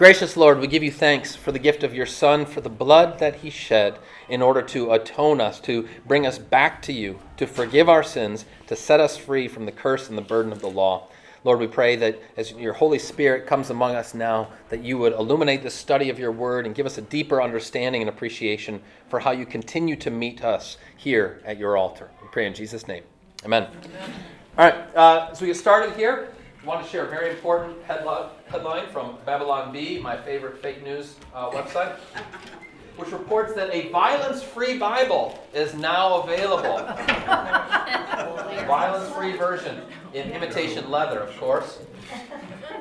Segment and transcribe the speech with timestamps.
[0.00, 3.18] Gracious Lord, we give you thanks for the gift of your Son, for the blood
[3.18, 3.98] that he shed
[4.30, 8.46] in order to atone us, to bring us back to you, to forgive our sins,
[8.68, 11.08] to set us free from the curse and the burden of the law.
[11.44, 15.12] Lord, we pray that as your Holy Spirit comes among us now, that you would
[15.12, 18.80] illuminate the study of your word and give us a deeper understanding and appreciation
[19.10, 22.08] for how you continue to meet us here at your altar.
[22.22, 23.04] We pray in Jesus' name.
[23.44, 23.68] Amen.
[23.84, 24.12] Amen.
[24.56, 26.32] All right, uh, so we get started here.
[26.62, 31.14] I want to share a very important headline from Babylon Bee, my favorite fake news
[31.34, 31.96] uh, website,
[32.96, 36.76] which reports that a violence free Bible is now available.
[38.66, 39.80] violence free version
[40.12, 41.78] in imitation leather, of course.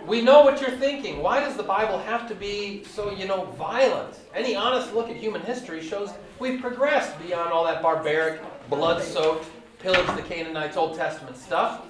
[0.05, 1.21] We know what you're thinking.
[1.23, 4.19] Why does the Bible have to be so, you know, violent?
[4.35, 9.49] Any honest look at human history shows we've progressed beyond all that barbaric, blood soaked,
[9.79, 11.85] pillage the Canaanites Old Testament stuff.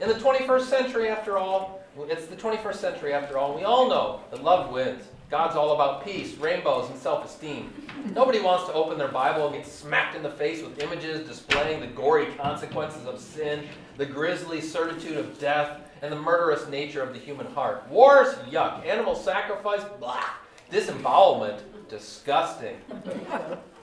[0.00, 4.20] In the 21st century, after all, it's the 21st century after all, we all know
[4.30, 5.04] that love wins.
[5.30, 7.70] God's all about peace, rainbows, and self esteem.
[8.14, 11.80] Nobody wants to open their Bible and get smacked in the face with images displaying
[11.80, 13.66] the gory consequences of sin,
[13.98, 17.86] the grisly certitude of death, and the murderous nature of the human heart.
[17.88, 18.84] Wars, yuck.
[18.86, 20.24] Animal sacrifice, blah.
[20.70, 22.76] Disembowelment, disgusting.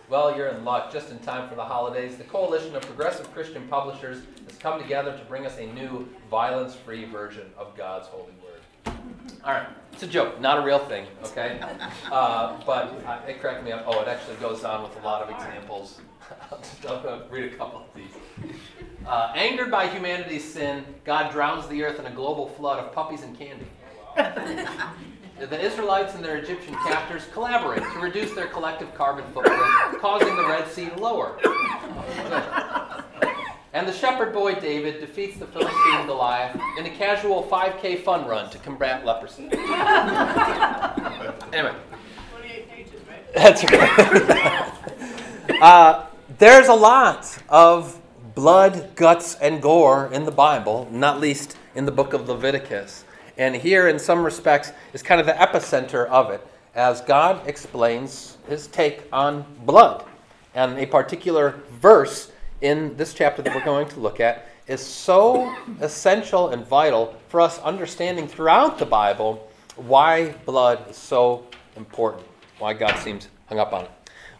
[0.09, 0.93] Well, you're in luck.
[0.93, 5.11] Just in time for the holidays, the Coalition of Progressive Christian Publishers has come together
[5.17, 8.95] to bring us a new violence free version of God's holy word.
[9.43, 11.59] All right, it's a joke, not a real thing, okay?
[12.09, 13.83] Uh, but uh, it cracked me up.
[13.85, 15.99] Oh, it actually goes on with a lot of examples.
[16.49, 18.53] I'll just I'll read a couple of these.
[19.05, 23.23] Uh, angered by humanity's sin, God drowns the earth in a global flood of puppies
[23.23, 23.67] and candy.
[25.39, 29.61] The Israelites and their Egyptian captors collaborate to reduce their collective carbon footprint,
[30.01, 31.37] causing the Red Sea to lower.
[33.73, 38.49] And the shepherd boy David defeats the Philistine Goliath in a casual 5K fun run
[38.49, 39.43] to combat leprosy.
[41.53, 41.75] anyway.
[42.31, 43.33] 28 pages, right?
[43.35, 45.61] That's right.
[45.61, 46.07] uh,
[46.39, 48.01] there's a lot of
[48.33, 53.05] blood, guts, and gore in the Bible, not least in the book of Leviticus.
[53.37, 58.37] And here, in some respects, is kind of the epicenter of it as God explains
[58.47, 60.05] his take on blood.
[60.53, 62.31] And a particular verse
[62.61, 67.41] in this chapter that we're going to look at is so essential and vital for
[67.41, 71.45] us understanding throughout the Bible why blood is so
[71.75, 72.25] important,
[72.59, 73.91] why God seems hung up on it.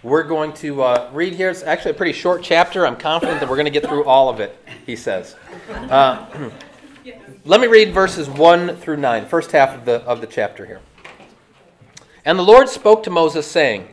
[0.03, 1.49] We're going to uh, read here.
[1.49, 2.85] It's actually a pretty short chapter.
[2.85, 5.35] I'm confident that we're going to get through all of it, he says.
[5.69, 6.49] Uh,
[7.47, 10.81] Let me read verses 1 through 9, first half of the, of the chapter here.
[12.25, 13.87] And the Lord spoke to Moses, saying,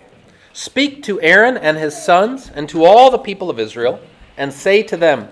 [0.52, 4.00] Speak to Aaron and his sons, and to all the people of Israel,
[4.36, 5.28] and say to them,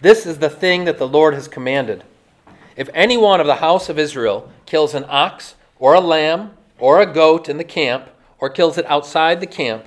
[0.00, 2.04] This is the thing that the Lord has commanded.
[2.76, 7.00] If any one of the house of Israel kills an ox, or a lamb, or
[7.00, 8.08] a goat in the camp,
[8.38, 9.84] or kills it outside the camp,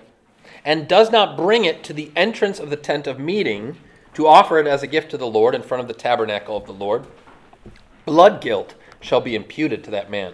[0.65, 3.77] and does not bring it to the entrance of the tent of meeting
[4.13, 6.65] to offer it as a gift to the Lord in front of the tabernacle of
[6.65, 7.07] the Lord,
[8.07, 10.34] blood guilt shall be imputed to that man.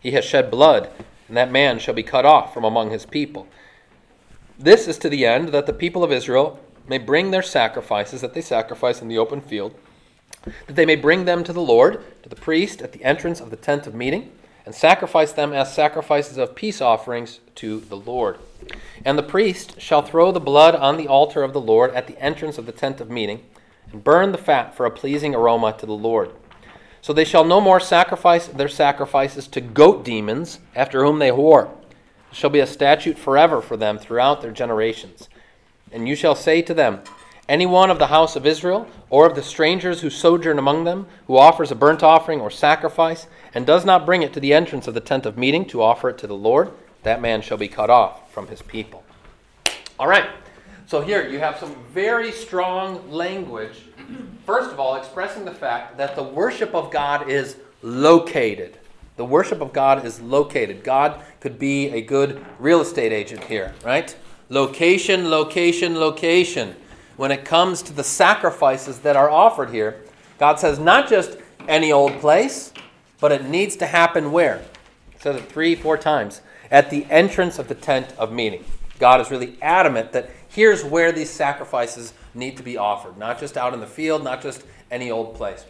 [0.00, 0.90] He has shed blood,
[1.26, 3.48] and that man shall be cut off from among his people.
[4.58, 8.34] This is to the end that the people of Israel may bring their sacrifices that
[8.34, 9.74] they sacrifice in the open field,
[10.66, 13.50] that they may bring them to the Lord, to the priest, at the entrance of
[13.50, 14.30] the tent of meeting,
[14.66, 18.38] and sacrifice them as sacrifices of peace offerings to the Lord.
[19.06, 22.22] And the priest shall throw the blood on the altar of the Lord at the
[22.22, 23.42] entrance of the tent of meeting,
[23.90, 26.30] and burn the fat for a pleasing aroma to the Lord.
[27.06, 31.70] So they shall no more sacrifice their sacrifices to goat demons after whom they whore.
[32.32, 35.28] It shall be a statute forever for them throughout their generations.
[35.92, 37.02] And you shall say to them,
[37.48, 41.06] Any one of the house of Israel, or of the strangers who sojourn among them,
[41.28, 44.88] who offers a burnt offering or sacrifice, and does not bring it to the entrance
[44.88, 46.72] of the tent of meeting to offer it to the Lord,
[47.04, 49.04] that man shall be cut off from his people.
[50.00, 50.28] All right.
[50.86, 53.82] So here you have some very strong language
[54.44, 58.78] First of all, expressing the fact that the worship of God is located.
[59.16, 60.84] The worship of God is located.
[60.84, 64.14] God could be a good real estate agent here, right?
[64.48, 66.76] Location, location, location.
[67.16, 70.02] When it comes to the sacrifices that are offered here,
[70.38, 72.72] God says not just any old place,
[73.20, 74.62] but it needs to happen where?
[75.12, 76.42] He says it three, four times.
[76.70, 78.64] At the entrance of the tent of meeting.
[78.98, 83.56] God is really adamant that here's where these sacrifices need to be offered, not just
[83.56, 85.64] out in the field, not just any old place.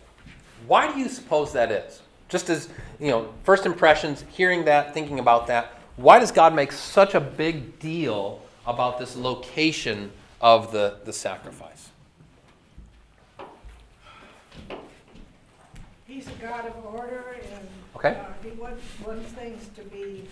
[0.66, 2.02] Why do you suppose that is?
[2.28, 2.68] Just as,
[2.98, 7.20] you know, first impressions, hearing that, thinking about that, why does God make such a
[7.20, 10.10] big deal about this location
[10.40, 11.90] of the, the sacrifice?
[16.06, 18.10] He's a God of order and Okay.
[18.10, 20.24] Uh, He wants, wants things to be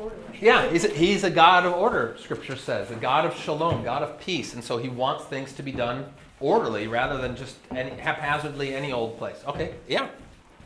[0.00, 0.22] orderly.
[0.40, 4.02] Yeah, he's a, he's a God of order, Scripture says, a God of shalom, God
[4.02, 6.06] of peace, and so he wants things to be done
[6.40, 9.42] orderly rather than just any, haphazardly any old place.
[9.46, 10.08] Okay, yeah,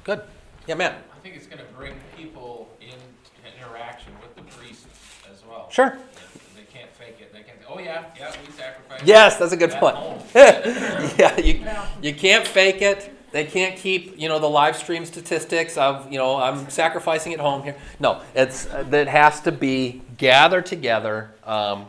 [0.04, 0.22] good.
[0.66, 0.94] Yeah, man.
[1.14, 2.94] I think it's gonna bring people in
[3.58, 4.86] interaction with the priests
[5.31, 5.69] as well.
[5.70, 5.98] Sure.
[6.54, 9.02] They they can't fake it, they can, oh yeah, yeah, we sacrifice.
[9.04, 9.96] Yes, that's a good point.
[10.34, 11.86] yeah, you, Yeah.
[12.02, 13.13] you can't fake it.
[13.34, 17.40] They can't keep, you know, the live stream statistics of, you know, I'm sacrificing at
[17.40, 17.75] home here.
[17.98, 21.86] No, it's it has to be gathered together um,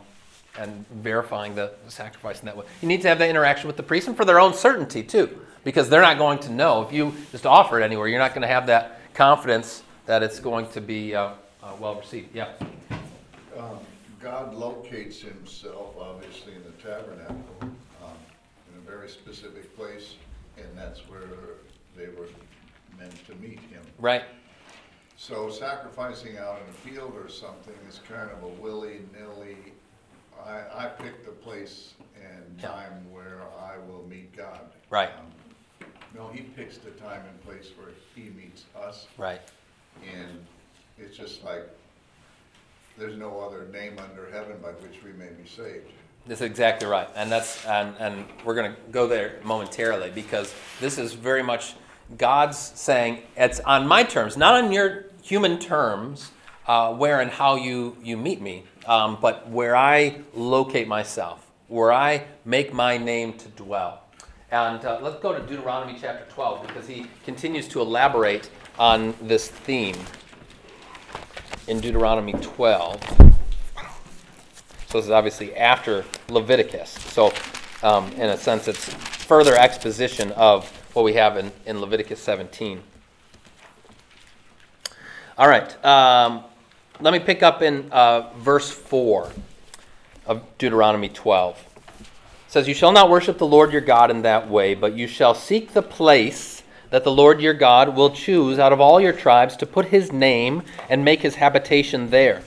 [0.57, 2.65] and verifying the sacrifice in that way.
[2.81, 5.39] You need to have that interaction with the priest and for their own certainty too,
[5.63, 8.07] because they're not going to know if you just offer it anywhere.
[8.07, 11.29] You're not going to have that confidence that it's going to be uh,
[11.61, 12.35] uh, well received.
[12.35, 12.47] Yeah.
[13.55, 13.77] Um,
[14.19, 18.17] God locates himself, obviously, in the tabernacle, um,
[18.73, 20.15] in a very specific place,
[20.57, 21.21] and that's where
[21.95, 22.27] they were
[22.97, 23.81] meant to meet him.
[23.99, 24.23] Right.
[25.17, 29.57] So sacrificing out in a field or something is kind of a willy-nilly,
[30.45, 32.67] I, I pick the place and Yeah.
[32.69, 34.59] time where I will meet God.
[34.89, 35.09] Right.
[35.17, 35.31] Um,
[36.13, 39.41] No, he picks the time and place where he meets us, Right.
[40.13, 40.45] and
[40.97, 41.67] it's just like,
[42.97, 45.91] there's no other name under heaven by which we may be saved.
[46.27, 50.97] That's exactly right, and that's and and we're going to go there momentarily because this
[50.97, 51.75] is very much
[52.17, 56.31] God's saying it's on my terms, not on your human terms,
[56.65, 61.93] uh, where and how you you meet me, um, but where I locate myself, where
[61.93, 64.01] I make my name to dwell.
[64.49, 68.49] And uh, let's go to Deuteronomy chapter 12 because he continues to elaborate
[68.79, 69.97] on this theme
[71.67, 73.34] in Deuteronomy 12.
[74.95, 76.89] So this is obviously after Leviticus.
[76.89, 77.33] So,
[77.83, 78.85] um, in a sense, it's
[79.25, 82.81] further exposition of what we have in, in Leviticus 17.
[85.37, 85.85] All right.
[85.85, 86.45] Um,
[87.01, 89.33] let me pick up in uh, verse 4
[90.27, 91.61] of Deuteronomy 12.
[91.99, 92.07] It
[92.47, 95.35] says, You shall not worship the Lord your God in that way, but you shall
[95.35, 99.57] seek the place that the Lord your God will choose out of all your tribes
[99.57, 102.43] to put his name and make his habitation there.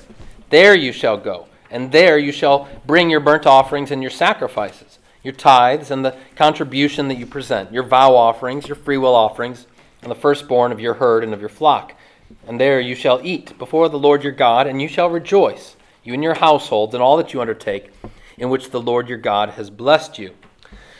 [0.48, 4.98] There you shall go, and there you shall bring your burnt offerings and your sacrifices,
[5.22, 9.66] your tithes and the contribution that you present, your vow offerings, your freewill offerings,
[10.02, 11.94] and the firstborn of your herd and of your flock.
[12.46, 16.14] And there you shall eat before the Lord your God, and you shall rejoice, you
[16.14, 17.90] and your households, in all that you undertake,
[18.36, 20.32] in which the Lord your God has blessed you.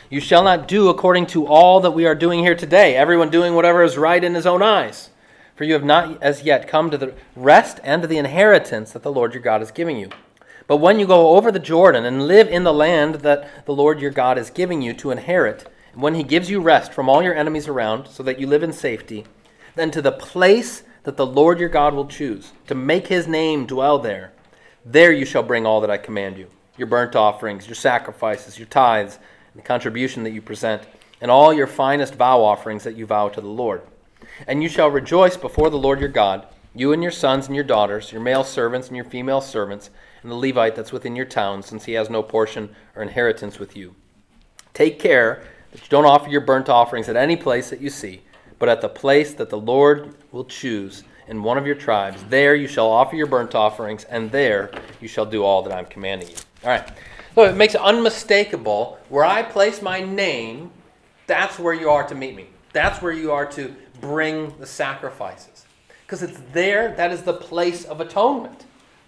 [0.09, 3.53] You shall not do according to all that we are doing here today, everyone doing
[3.53, 5.11] whatever is right in his own eyes.
[5.55, 9.03] For you have not as yet come to the rest and to the inheritance that
[9.03, 10.09] the Lord your God is giving you.
[10.69, 13.99] But when you go over the Jordan and live in the land that the Lord
[13.99, 17.23] your God is giving you to inherit, and when he gives you rest from all
[17.23, 19.25] your enemies around, so that you live in safety,
[19.73, 23.65] then to the place that the Lord your God will choose, to make his name
[23.65, 24.31] dwell there,
[24.85, 26.45] there you shall bring all that I command you
[26.77, 30.83] your burnt offerings, your sacrifices, your tithes, and the contribution that you present,
[31.19, 33.81] and all your finest vow offerings that you vow to the Lord.
[34.45, 36.45] And you shall rejoice before the Lord your God,
[36.75, 39.89] you and your sons and your daughters, your male servants and your female servants,
[40.21, 43.75] and the Levite that's within your town, since he has no portion or inheritance with
[43.75, 43.95] you.
[44.73, 48.21] Take care that you don't offer your burnt offerings at any place that you see,
[48.57, 52.23] but at the place that the Lord will choose in one of your tribes.
[52.29, 55.85] There you shall offer your burnt offerings, and there you shall do all that I'm
[55.85, 56.35] commanding you.
[56.63, 56.91] All right.
[57.35, 60.71] So it makes it unmistakable where I place my name,
[61.27, 62.47] that's where you are to meet me.
[62.73, 65.65] That's where you are to bring the sacrifices.
[66.05, 68.65] Because it's there, that is the place of atonement.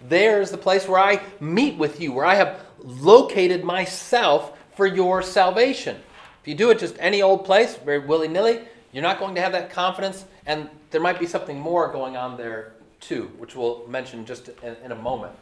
[0.08, 4.86] There is the place where I meet with you, where I have located myself for
[4.86, 5.96] your salvation.
[6.42, 9.40] If you do it just any old place, very willy nilly, you're not going to
[9.40, 13.86] have that confidence, and there might be something more going on there too, which we'll
[13.88, 15.34] mention just in, in a moment.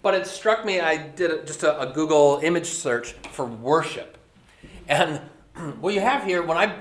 [0.00, 4.16] But it struck me, I did just a, a Google image search for worship.
[4.86, 5.20] And
[5.80, 6.76] what you have here, when I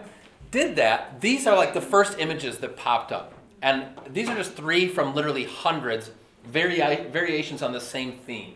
[0.51, 3.33] did that, these are like the first images that popped up.
[3.61, 6.11] And these are just three from literally hundreds,
[6.47, 8.55] vari- variations on the same theme.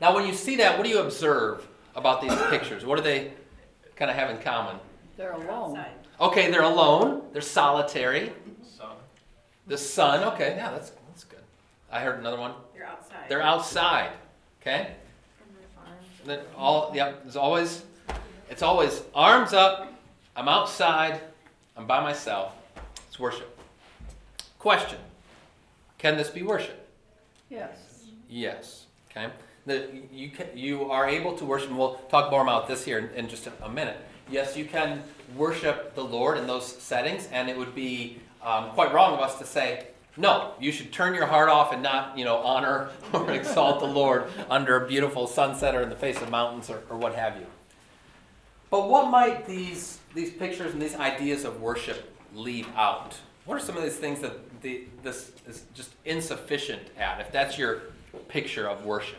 [0.00, 2.84] Now, when you see that, what do you observe about these pictures?
[2.84, 3.32] What do they
[3.96, 4.76] kind of have in common?
[5.16, 5.84] They're alone.
[6.20, 8.32] Okay, they're alone, they're solitary.
[8.76, 8.88] So,
[9.66, 11.40] The sun, okay, yeah, that's, that's good.
[11.90, 12.52] I heard another one.
[12.74, 13.28] They're outside.
[13.28, 14.10] They're outside,
[14.60, 14.94] okay?
[16.24, 17.84] Then all, yep, there's always,
[18.50, 19.92] it's always arms up,
[20.36, 21.20] I'm outside,
[21.76, 22.52] I'm by myself.
[23.08, 23.56] It's worship.
[24.58, 24.98] Question
[25.98, 26.87] Can this be worship?
[27.50, 28.04] Yes.
[28.28, 28.86] Yes.
[29.10, 29.32] Okay.
[30.12, 31.68] You can, you are able to worship.
[31.70, 33.98] And we'll talk more about this here in, in just a, a minute.
[34.30, 35.02] Yes, you can
[35.36, 39.38] worship the Lord in those settings, and it would be um, quite wrong of us
[39.38, 39.86] to say,
[40.16, 43.86] no, you should turn your heart off and not, you know, honor or exalt the
[43.86, 47.36] Lord under a beautiful sunset or in the face of mountains or, or what have
[47.36, 47.46] you.
[48.70, 53.16] But what might these these pictures and these ideas of worship leave out?
[53.44, 57.20] What are some of these things that the, this is just insufficient at?
[57.20, 57.82] If that's your
[58.28, 59.18] picture of worship.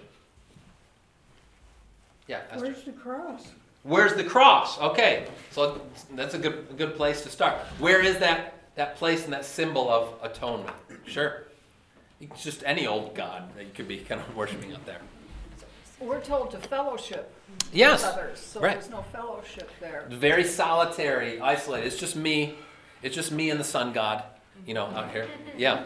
[2.28, 2.42] Yeah.
[2.52, 2.66] Esther.
[2.66, 3.48] Where's the cross?
[3.84, 4.80] Where's the cross?
[4.80, 5.82] Okay, so
[6.14, 7.56] that's a good a good place to start.
[7.80, 10.76] Where is that that place and that symbol of atonement?
[11.06, 11.44] Sure,
[12.20, 15.00] it's just any old god that you could be kind of worshiping up there.
[16.00, 17.34] We're told to fellowship
[17.74, 18.74] Yes, with others, so right.
[18.80, 20.06] there's no fellowship there.
[20.10, 21.88] very solitary, isolated.
[21.88, 22.56] It's just me.
[23.02, 24.24] It's just me and the sun god.
[24.66, 25.28] You know, out here.
[25.58, 25.86] Yeah.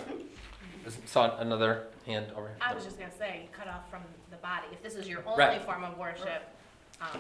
[1.06, 2.58] Saw another hand over here.
[2.62, 4.02] I was just gonna say, cut off from
[4.32, 4.68] the body.
[4.72, 5.62] If this is your only Right.
[5.64, 6.44] form of worship,
[7.02, 7.20] um,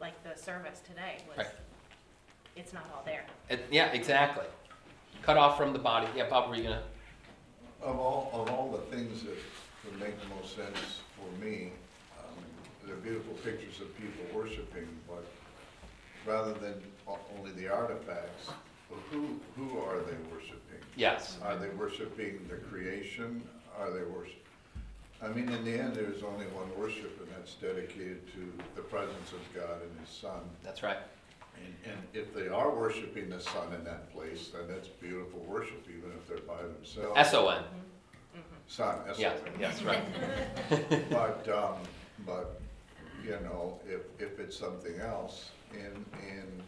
[0.00, 1.46] like the service today was, Right.
[2.56, 3.24] it's not all there.
[3.48, 4.46] It- yeah, exactly.
[5.22, 6.08] Cut off from the body.
[6.16, 6.82] Yeah, Bob, were you gonna?
[7.80, 9.36] Of all, of all the things that
[9.84, 11.72] would make the most sense for me,
[12.18, 12.44] um,
[12.84, 15.24] they're beautiful pictures of people worshiping, but
[16.26, 18.56] rather than o- only the artifacts, well,
[19.10, 20.58] who, who are they worshiping?
[20.96, 21.38] Yes.
[21.42, 23.42] Are they worshiping the creation?
[23.78, 24.42] Are they worship?
[25.22, 29.32] I mean, in the end, there's only one worship, and that's dedicated to the presence
[29.32, 30.40] of God and His Son.
[30.64, 30.96] That's right.
[31.56, 35.86] And, and if they are worshiping the Son in that place, then that's beautiful worship,
[35.88, 37.16] even if they're by themselves.
[37.16, 37.62] S O N.
[38.66, 39.32] Son, S O Yeah.
[39.60, 39.82] Yes.
[39.82, 40.02] Right.
[41.10, 41.76] But, um,
[42.26, 42.60] but,
[43.24, 46.62] you know, if, if it's something else, in, in,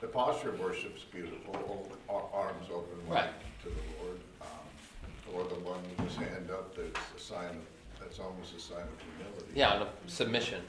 [0.00, 3.30] the posture of worship's beautiful, ar- arms open wide Right.
[3.62, 4.20] to the Lord.
[4.40, 8.60] um, Or the one with his hand up, that's a sign of, that's almost a
[8.60, 9.52] sign of humility.
[9.54, 10.62] Yeah, and a submission.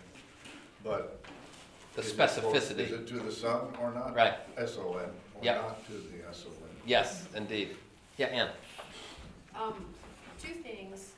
[0.84, 1.22] But.
[1.96, 2.24] The is it for-
[2.56, 2.92] Is specificity.
[2.92, 4.16] it to the Son or not?
[4.16, 4.36] Right.
[4.58, 5.56] S O N, or Yep.
[5.62, 6.70] not to the S O N.
[6.86, 7.76] Yes, indeed.
[8.18, 8.50] Yeah, Ann.
[9.56, 9.94] Um,
[10.42, 11.14] two things.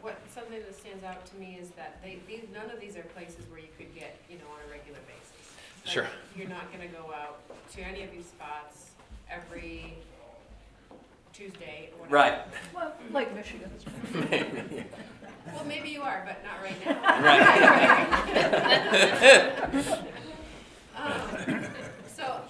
[0.00, 3.02] What, something that stands out to me is that they, these, none of these are
[3.14, 5.21] places where you could get, you know, on a regular basis.
[5.84, 6.06] Like, Sure.
[6.36, 7.40] You're not gonna go out
[7.74, 8.90] to any of these spots
[9.30, 9.94] every
[11.32, 12.14] Tuesday or whatever.
[12.16, 12.38] Right.
[12.74, 13.70] Well, like Michigan.
[15.56, 17.02] Well, maybe you are, but not right now.
[20.96, 21.64] Um,
[22.14, 22.42] So,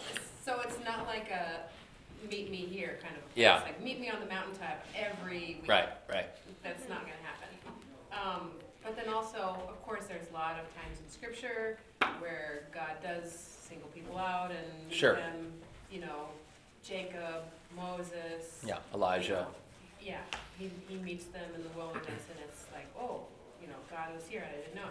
[0.45, 1.61] so it's not like a
[2.31, 3.23] meet me here kind of.
[3.23, 3.37] place.
[3.37, 3.63] Yeah.
[3.63, 5.69] Like, meet me on the mountaintop every week.
[5.71, 6.27] Right, right.
[6.63, 7.49] that's not gonna happen.
[8.13, 8.51] Um,
[8.83, 11.79] but then also, of course, there's a lot of times in scripture
[12.19, 15.15] where God does single people out and meet Sure.
[15.17, 15.53] them,
[15.91, 16.27] you know,
[16.85, 17.45] Jacob,
[17.77, 18.63] Moses.
[18.67, 19.47] Yeah, Elijah.
[20.01, 20.19] Yeah,
[20.59, 23.21] he, he meets them in the wilderness and it's like, oh,
[23.61, 24.91] you know, God was here, I didn't know.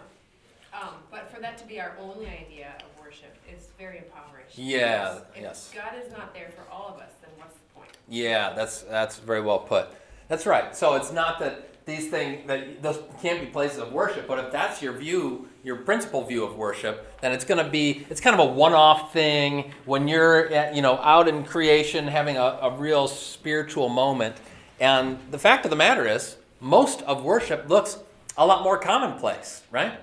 [0.74, 4.56] Um, but for that to be our only idea of worship, it's very impoverished.
[4.56, 5.70] Yeah, Because if yes.
[5.74, 7.90] God is not there for all of us, then what's the point?
[8.08, 9.88] Yeah, that's that's very well put.
[10.28, 10.74] That's right.
[10.74, 14.52] So it's not that these things that those can't be places of worship, but if
[14.52, 18.38] that's your view, your principal view of worship, then it's going to be it's kind
[18.38, 22.70] of a one-off thing when you're at, you know out in creation having a, a
[22.76, 24.36] real spiritual moment.
[24.78, 27.98] And the fact of the matter is, most of worship looks
[28.36, 29.98] a lot more commonplace, right?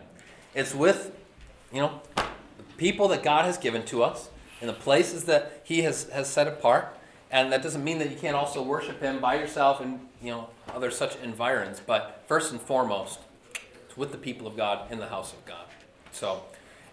[0.53, 1.15] It's with
[1.71, 2.01] you know
[2.77, 4.29] people that God has given to us
[4.61, 6.97] in the places that He has, has set apart.
[7.31, 10.50] And that doesn't mean that you can't also worship Him by yourself in you know
[10.74, 11.81] other such environs.
[11.86, 13.19] But first and foremost,
[13.86, 15.65] it's with the people of God in the house of God.
[16.12, 16.43] So,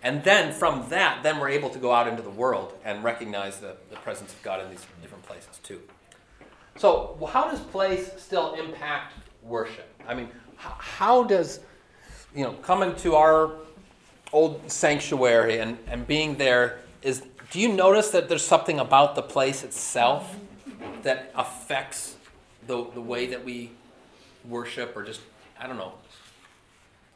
[0.03, 3.61] and then from that, then we're able to go out into the world and recognize
[3.61, 5.81] the, the presence of God in these different places too.
[6.77, 9.89] So, how does place still impact worship?
[10.07, 11.61] I mean, how does
[12.37, 13.53] you know, coming to our
[14.33, 19.23] old sanctuary and, and being there is do you notice that there's something about the
[19.23, 20.37] place itself
[21.03, 22.17] that affects
[22.67, 23.71] the, the way that we
[24.49, 25.21] worship or just
[25.61, 25.93] i don't know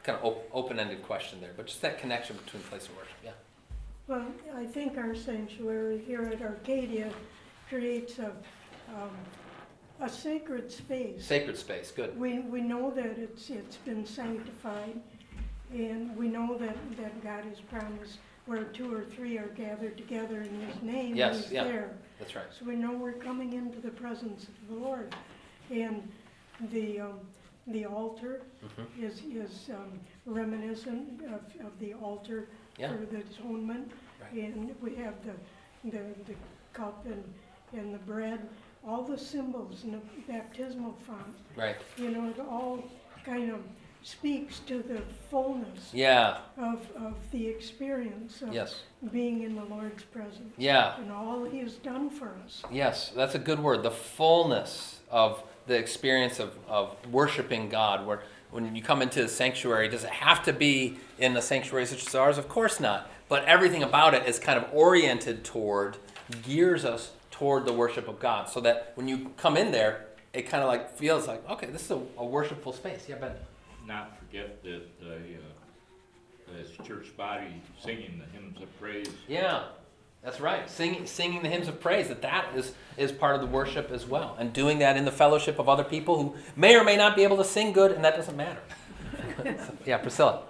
[0.02, 3.30] kind of op- open-ended question there but just that connection between place and worship yeah
[4.06, 7.10] Well, I think our sanctuary here at Arcadia
[7.68, 8.32] creates a,
[8.88, 9.10] um,
[10.00, 11.24] a sacred space.
[11.24, 14.98] sacred space good We, we know that it's, it's been sanctified,
[15.72, 20.40] and we know that, that God has promised where two or three are gathered together
[20.42, 21.64] in His name, Yes, He's yeah.
[21.64, 21.90] there.
[22.18, 25.14] that's right So we know we're coming into the presence of the Lord.
[25.70, 26.10] And
[26.72, 27.20] the, um,
[27.68, 29.02] the altar Mhm.
[29.02, 32.92] is, is um, reminiscent of, of the altar Yeah.
[32.92, 33.92] for the atonement.
[34.20, 34.32] Right.
[34.44, 35.32] And we have the,
[35.90, 36.34] the, the
[36.72, 37.22] cup and,
[37.72, 38.48] and the bread,
[38.86, 40.00] all the symbols and the
[40.32, 42.82] baptismal font, right you know, it all
[43.24, 43.60] kind of
[44.02, 46.38] speaks to the fullness Yeah.
[46.56, 48.80] of, of the experience of Yes.
[49.12, 50.54] being in the Lord's presence.
[50.56, 50.96] Yeah.
[50.98, 52.62] And all he has done for us.
[52.70, 53.82] Yes, that's a good word.
[53.82, 58.06] The fullness of the experience of, of worshiping God.
[58.06, 61.86] Where when you come into the sanctuary, does it have to be in a sanctuary
[61.86, 62.38] such as ours?
[62.38, 63.08] Of course not.
[63.28, 65.98] But everything about it is kind of oriented toward,
[66.42, 68.48] gears us toward the worship of God.
[68.48, 71.84] So that when you come in there, it kind of like feels like, okay, this
[71.84, 73.06] is a, a worshipful space.
[73.08, 73.32] Yeah, Ben.
[73.86, 79.10] Not forget that the, uh, as church body singing the hymns of praise.
[79.28, 79.64] Yeah,
[80.22, 80.68] that's right.
[80.68, 84.06] Singing, singing the hymns of praise, that that is, is part of the worship as
[84.06, 84.36] well.
[84.38, 87.22] And doing that in the fellowship of other people who may or may not be
[87.22, 88.60] able to sing good, and that doesn't matter.
[89.38, 90.42] So, yeah, Priscilla.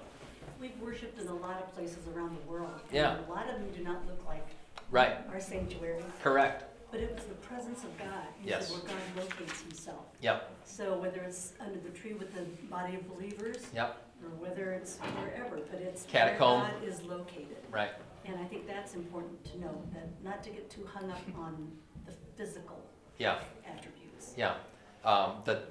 [0.60, 2.70] We've worshipped in a lot of places around the world.
[2.88, 3.16] and Yeah.
[3.28, 4.46] A lot of them do not look like
[4.90, 6.64] Right, our sanctuary, correct.
[6.90, 8.26] But it was the presence of God.
[8.42, 8.68] You Yes.
[8.68, 10.04] said Where God locates himself.
[10.20, 14.72] Yep, So whether it's under the tree with the body of believers, yep, or whether
[14.72, 16.62] it's wherever, but it's Catacomb.
[16.62, 17.56] where God is located.
[17.70, 17.92] right.
[18.26, 21.72] And I think that's important to know, that not to get too hung up on
[22.06, 22.78] the physical
[23.18, 24.34] Yeah, attributes.
[24.36, 24.56] yeah.
[25.04, 25.62] Um, the,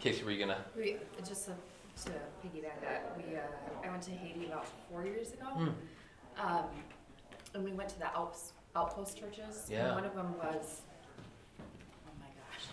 [0.00, 0.64] Casey, were you gonna?
[0.74, 1.52] We, just to,
[2.04, 2.10] to
[2.42, 3.40] piggyback that, we, uh,
[3.84, 5.44] I went to Haiti about four years ago.
[5.46, 5.68] Hmm.
[6.38, 6.64] Um,
[7.54, 9.66] and we went to the Alps, outpost churches.
[9.68, 9.86] Yeah.
[9.86, 10.82] And one of them was,
[11.60, 12.64] oh my gosh,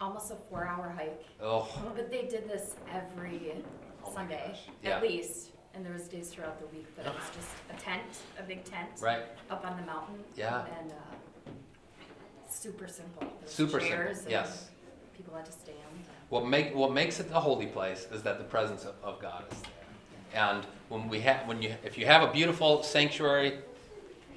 [0.00, 1.24] almost a four-hour hike.
[1.40, 3.52] Oh, But they did this every
[4.04, 4.54] Oh Sunday.
[4.82, 4.96] Yeah.
[4.96, 5.50] at least.
[5.74, 8.02] And there was days throughout the week, but it was just a tent,
[8.38, 8.88] a big tent.
[9.00, 9.22] right.
[9.50, 10.16] Up on the mountain.
[10.34, 10.64] Yeah.
[10.80, 10.94] And, uh,
[12.50, 13.28] super simple.
[13.46, 14.34] Super chairs simple.
[14.36, 14.70] and Yes.
[15.16, 15.76] People had to stand.
[16.30, 19.44] What make what makes it a holy place is that the presence of, of God
[19.52, 20.42] is there.
[20.48, 23.58] And when we have when you if you have a beautiful sanctuary,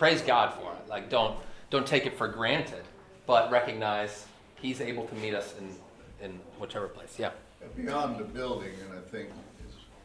[0.01, 0.89] praise God for it.
[0.89, 1.38] Like don't
[1.70, 2.84] don't take it for granted,
[3.27, 7.17] but recognize He's able to meet us in in whichever place.
[7.20, 7.29] Yeah.
[7.75, 9.29] Beyond the building, and I think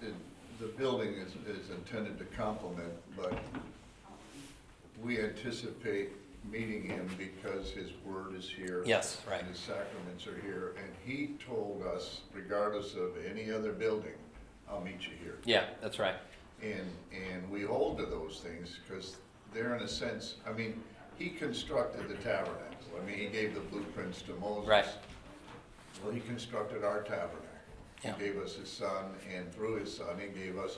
[0.02, 0.12] it,
[0.60, 3.32] the building is, is intended to complement, but
[5.02, 6.10] we anticipate
[6.50, 8.82] meeting him because his word is here.
[8.84, 9.40] Yes, right.
[9.40, 14.14] And his sacraments are here, and he told us, regardless of any other building,
[14.70, 15.38] I'll meet you here.
[15.44, 16.16] Yeah, that's right.
[16.62, 19.16] And, and we hold to those things, because
[19.56, 20.82] they're in a sense, I mean,
[21.18, 22.60] he constructed the tabernacle.
[23.00, 24.68] I mean, he gave the blueprints to Moses.
[24.68, 24.86] Right.
[26.04, 27.40] Well, he constructed our tabernacle.
[28.02, 28.18] He Yeah.
[28.18, 30.76] gave us his son, and through his son, he gave us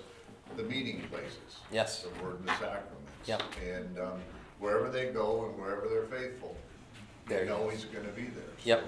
[0.56, 1.58] the meeting places.
[1.72, 2.02] Yes.
[2.04, 3.12] The word and the sacraments.
[3.26, 3.42] Yep.
[3.66, 4.20] And, um,
[4.60, 6.56] wherever they go and wherever they're faithful,
[7.26, 7.82] There they he know is.
[7.82, 8.44] he's gonna be there.
[8.64, 8.84] Yep.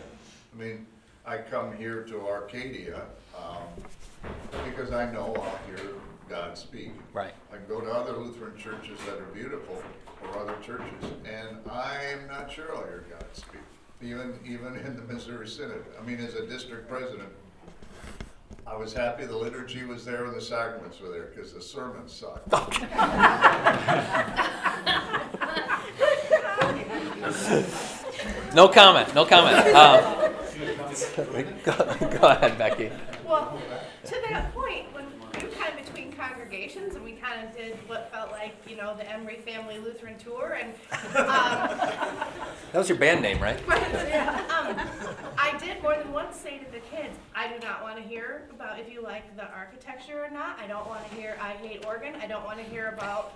[0.55, 0.87] I mean,
[1.27, 3.67] I come here to Arcadia, um,
[4.65, 5.91] because I know I'll hear
[6.31, 6.93] God speak.
[7.13, 7.35] Right.
[7.53, 9.83] I can go to other Lutheran churches that are beautiful,
[10.23, 10.87] or other churches,
[11.25, 13.61] and I'm not sure I'll hear God speak,
[14.01, 15.85] even, even in the Missouri Synod.
[16.01, 17.31] I mean, as a district president,
[18.67, 22.13] I was happy the liturgy was there and the sacraments were there, because the sermons
[22.13, 22.49] sucked.
[28.55, 29.15] No comment.
[29.15, 29.57] No comment.
[29.75, 30.33] Um,
[31.65, 31.73] go,
[32.19, 32.91] go ahead, Becky.
[33.25, 33.59] Well,
[34.05, 37.77] to that point, when we were kind of between congregations and we kind of did
[37.89, 40.71] what felt like, you know, the Emery Family Lutheran Tour and,
[41.17, 41.79] um,
[42.73, 43.59] That was your band name, right?
[43.69, 44.77] um,
[45.39, 48.49] I did more than once say to the kids, I do not want to hear
[48.51, 50.59] about if you like the architecture or not.
[50.59, 52.15] I don't want to hear I hate organ.
[52.21, 53.35] I don't want to hear about,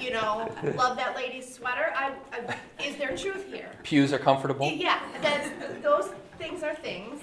[0.00, 1.92] you know, love that lady's sweater.
[1.96, 3.70] I, I, is there truth here?
[3.82, 4.70] Pews are comfortable.
[4.70, 5.50] Yeah, that's,
[5.82, 7.22] those things are things.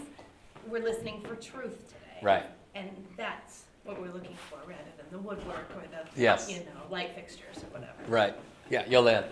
[0.67, 2.19] We're listening for truth today.
[2.21, 2.45] Right.
[2.75, 6.49] And that's what we're looking for rather the woodwork or the, Yes.
[6.49, 7.93] you know, light fixtures or whatever.
[8.07, 8.35] Right.
[8.69, 9.29] Yeah, Yolanda.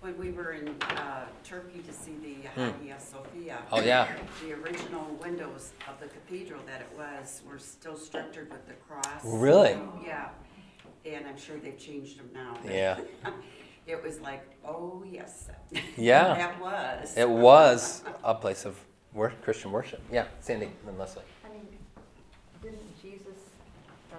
[0.00, 3.58] When we were in uh, Turkey to see the Hagia Sophia.
[3.72, 4.06] Oh, yeah.
[4.42, 9.24] The original windows of the cathedral that it was were still structured with the cross.
[9.24, 9.78] Really?
[10.04, 10.28] Yeah,
[11.06, 12.56] and I'm sure they've changed them now.
[12.62, 13.00] but Yeah.
[13.86, 15.48] It was like, oh, yes.
[15.98, 16.34] Yeah.
[16.34, 17.14] That was.
[17.18, 18.78] It was a place of
[19.12, 20.00] wor- Christian worship.
[20.10, 21.22] Yeah, Sandy and Leslie.
[21.44, 21.66] I mean,
[22.62, 23.36] didn't Jesus
[24.10, 24.16] uh,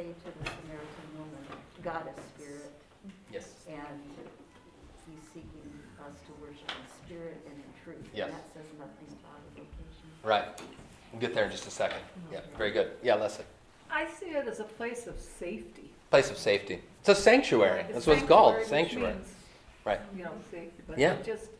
[0.00, 1.44] say to the Samaritan woman,
[1.82, 2.72] God is spirit,
[3.32, 3.48] Yes.
[3.68, 4.00] and
[5.06, 8.08] he's seeking us to worship in spirit and in truth?
[8.14, 8.28] Yes.
[8.28, 10.08] And that says nothing about a vocation.
[10.24, 10.44] Right.
[11.12, 11.98] We'll get there in just a second.
[11.98, 12.34] Mm-hmm.
[12.34, 12.92] Yeah, very good.
[13.02, 13.44] Yeah, Leslie.
[13.90, 15.90] I see it as a place of safety.
[16.10, 16.80] Place of safety.
[17.00, 17.84] It's a sanctuary.
[17.92, 18.64] That's what it's called.
[18.64, 19.16] Sanctuary.
[19.84, 20.00] Right.
[20.16, 21.14] You know, safety, but Yeah.
[21.14, 21.50] it just,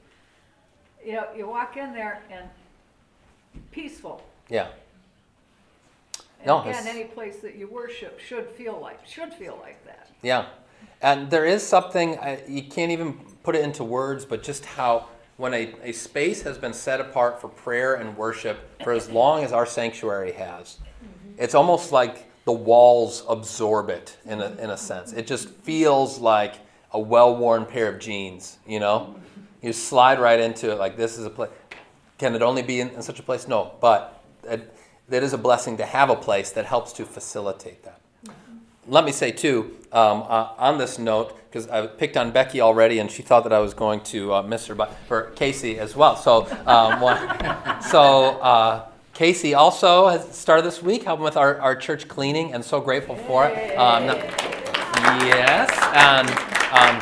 [1.04, 2.48] you know, you walk in there and
[3.70, 4.22] peaceful.
[4.48, 4.68] Yeah.
[6.40, 9.84] And No, again, it's- any place that you worship should feel like, should feel like
[9.84, 10.08] that.
[10.22, 10.46] Yeah.
[11.02, 15.06] And there is something, I- you can't even put it into words, but just how
[15.36, 19.42] when a, a space has been set apart for prayer and worship for as long
[19.42, 21.32] as our sanctuary has, mm-hmm.
[21.38, 24.76] it's almost like the walls absorb it in a, in a mm-hmm.
[24.76, 25.12] sense.
[25.14, 26.56] It just feels like
[26.92, 29.14] a well worn pair of jeans, you know?
[29.14, 29.66] Mm-hmm.
[29.66, 31.50] You slide right into it like this is a place.
[32.18, 33.48] Can it only be in, in such a place?
[33.48, 34.74] No, but it,
[35.10, 38.00] it is a blessing to have a place that helps to facilitate that.
[38.86, 42.98] Let me say, too, um, uh, on this note, because I picked on Becky already
[42.98, 45.94] and she thought that I was going to uh, miss her, but for Casey as
[45.94, 46.16] well.
[46.16, 47.18] So, um, one,
[47.82, 52.64] so uh, Casey also has started this week helping with our, our church cleaning and
[52.64, 53.76] so grateful for it.
[53.76, 54.04] Um,
[55.26, 56.30] yes, and
[56.72, 57.00] um,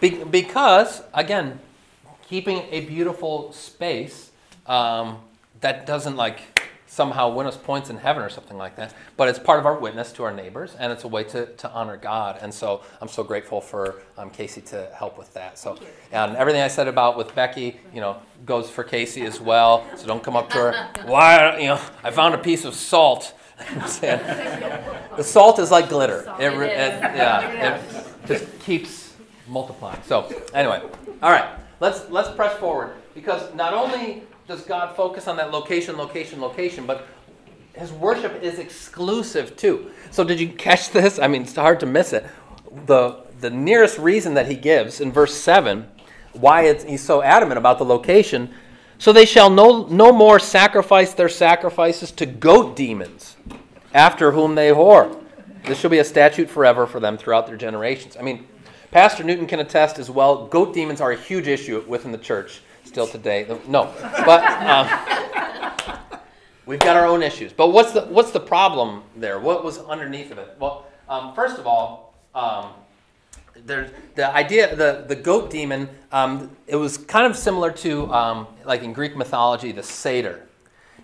[0.00, 1.60] be, because, again,
[2.26, 4.30] keeping a beautiful space
[4.66, 5.18] um,
[5.60, 6.40] that doesn't like
[6.90, 9.78] somehow win us points in heaven or something like that, but it's part of our
[9.78, 12.36] witness to our neighbors and it's a way to, to honor God.
[12.42, 15.56] And so I'm so grateful for um, Casey to help with that.
[15.56, 15.78] So,
[16.10, 19.86] and everything I said about with Becky, you know, goes for Casey as well.
[19.96, 23.34] So don't come up to her, why, you know, I found a piece of salt.
[24.00, 26.22] the salt is like glitter.
[26.40, 29.14] It, It it- yeah, it just keeps
[29.46, 30.02] multiplying.
[30.06, 30.82] So anyway,
[31.22, 35.96] all right, let's let's press forward because not only does God focus on that location,
[35.96, 37.06] location, location, but
[37.72, 39.92] his worship is exclusive too.
[40.10, 41.20] So did you catch this?
[41.20, 42.26] I mean, it's hard to miss it.
[42.86, 45.86] The the nearest reason that he gives in verse seven,
[46.32, 48.52] why it's, he's so adamant about the location.
[48.98, 53.36] So they shall no, no more sacrifice their sacrifices to goat demons,
[53.94, 55.16] after whom they whore.
[55.64, 58.16] This shall be a statute forever for them throughout their generations.
[58.18, 58.48] I mean,
[58.90, 60.48] Pastor Newton can attest as well.
[60.48, 63.46] Goat demons are a huge issue within the church still today.
[63.68, 63.94] No,
[64.26, 65.98] but um,
[66.66, 67.52] we've got our own issues.
[67.52, 69.38] But what's the what's the problem there?
[69.38, 70.56] What was underneath of it?
[70.58, 72.70] Well, um, first of all, um,
[73.64, 75.88] the idea the the goat demon.
[76.10, 80.48] Um, it was kind of similar to um, like in Greek mythology, the satyr.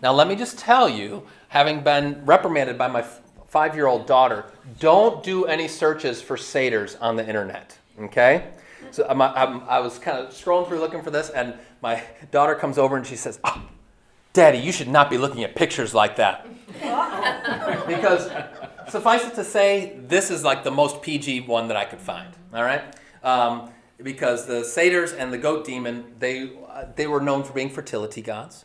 [0.03, 3.05] Now, let me just tell you, having been reprimanded by my
[3.47, 4.47] five year old daughter,
[4.81, 7.79] don't do any searches for satyrs on the internet.
[8.01, 8.49] Okay?
[8.91, 11.55] So I'm, I'm, I was kind of scrolling through looking for this, and
[11.87, 13.63] my daughter comes over and she says, oh,
[14.33, 16.45] Daddy, you should not be looking at pictures like that.
[17.87, 18.29] because
[18.89, 22.35] suffice it to say, this is like the most PG one that I could find.
[22.53, 22.83] All right?
[23.23, 23.71] Um,
[24.03, 28.21] because the satyrs and the goat demon, they, uh, they were known for being fertility
[28.21, 28.65] gods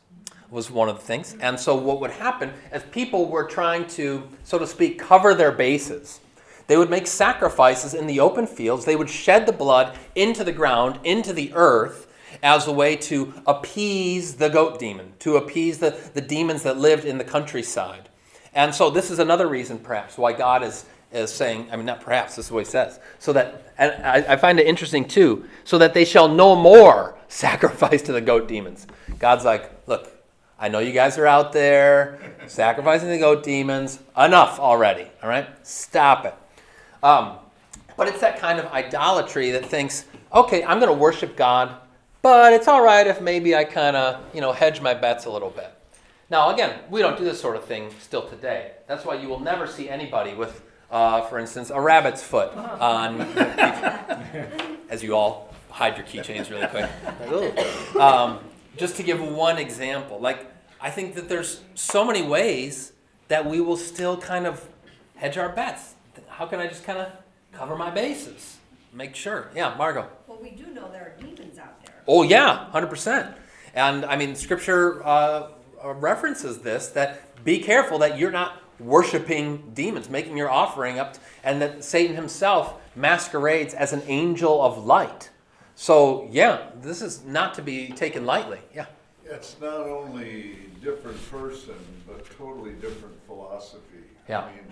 [0.49, 1.37] was one of the things.
[1.41, 5.51] And so what would happen as people were trying to, so to speak, cover their
[5.51, 6.21] bases,
[6.65, 8.83] they would make sacrifices in the open fields.
[8.83, 12.07] They would shed the blood into the ground, into the earth,
[12.43, 17.05] as a way to appease the goat demon, to appease the, the demons that lived
[17.05, 18.09] in the countryside.
[18.53, 22.01] And so this is another reason, perhaps, why God is, is saying, I mean, not
[22.01, 22.99] perhaps, this is what he says.
[23.19, 27.17] So that, and I, I find it interesting too, so that they shall no more
[27.27, 28.87] sacrifice to the goat demons.
[29.19, 30.11] God's like, look,
[30.59, 33.99] I know you guys are out there sacrificing the goat demons.
[34.15, 35.47] Enough already, all right?
[35.65, 36.35] Stop it.
[37.01, 37.37] Um,
[37.97, 41.75] but it's that kind of idolatry that thinks, okay, I'm going to worship God,
[42.21, 45.29] but it's all right if maybe I kind of, you know, hedge my bets a
[45.31, 45.73] little bit.
[46.29, 48.71] Now, again, we don't do this sort of thing still today.
[48.87, 53.21] That's why you will never see anybody with, uh, for instance, a rabbit's foot on,
[54.89, 56.89] as you all hide your keychains really quick.
[57.95, 58.39] Um,
[58.77, 60.45] just to give one example, like
[60.79, 62.93] I think that there's so many ways
[63.27, 64.67] that we will still kind of
[65.15, 65.95] hedge our bets.
[66.27, 67.11] How can I just kind of
[67.51, 68.57] cover my bases?
[68.93, 69.49] Make sure.
[69.55, 70.07] Yeah, Margot.
[70.27, 71.80] Well, we do know there are demons out there.
[72.13, 73.33] Oh yeah, hundred percent.
[73.73, 75.47] And I mean, Scripture uh,
[75.81, 81.61] references this that be careful that you're not worshiping demons, making your offering up, and
[81.61, 85.29] that Satan himself masquerades as an angel of light.
[85.75, 88.59] So yeah, this is not to be taken lightly.
[88.75, 88.87] Yeah.
[89.23, 94.03] It's not only different person, but totally different philosophy.
[94.27, 94.41] Yeah.
[94.41, 94.65] I mean,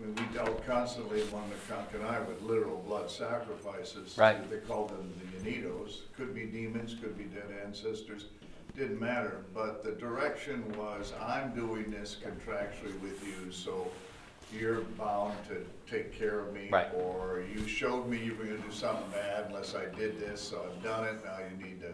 [0.00, 4.16] I mean, we dealt constantly among the Kankanai with literal blood sacrifices.
[4.16, 4.48] Right.
[4.50, 6.02] They called them the anitos.
[6.16, 8.26] Could be demons, could be dead ancestors,
[8.76, 9.44] didn't matter.
[9.54, 13.90] But the direction was, I'm doing this contractually with you, so
[14.52, 16.68] you're bound to take care of me.
[16.70, 16.88] Right.
[16.94, 20.64] Or you showed me you were gonna do something bad unless I did this, so
[20.64, 21.92] I've done it, now you need to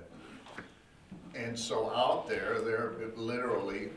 [1.37, 3.91] and so out there, they're literally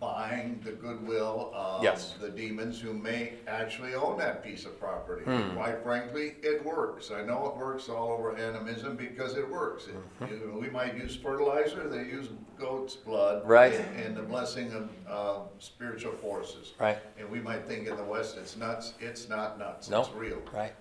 [0.00, 2.14] buying the goodwill of Yes.
[2.18, 5.24] the demons who may actually own that piece of property.
[5.24, 5.54] Hmm.
[5.54, 7.10] Quite frankly, it works.
[7.10, 9.86] I know it works all over animism because it works.
[9.86, 10.32] It- Mm-hmm.
[10.34, 13.46] you know, We might use fertilizer, they use goat's blood.
[13.46, 13.74] Right.
[13.74, 16.72] And and the blessing of uh, spiritual forces.
[16.78, 16.98] Right.
[17.18, 18.94] And we might think in the West it's nuts.
[19.00, 19.90] It's not nuts.
[19.90, 20.00] No.
[20.00, 20.40] It's real.
[20.52, 20.72] Right.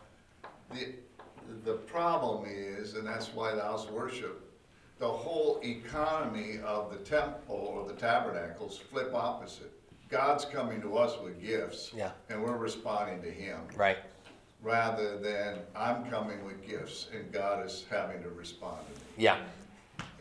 [0.71, 0.93] The,
[1.65, 4.48] the problem is, and that's why the house of worship,
[4.99, 9.71] the whole economy of the temple or the tabernacles flip opposite.
[10.09, 11.91] God's coming to us with gifts.
[11.95, 12.12] Yeah.
[12.29, 13.97] And we're responding to him, Right.
[14.62, 19.07] rather than I'm coming with gifts and God is having to respond to me.
[19.17, 19.38] Yeah.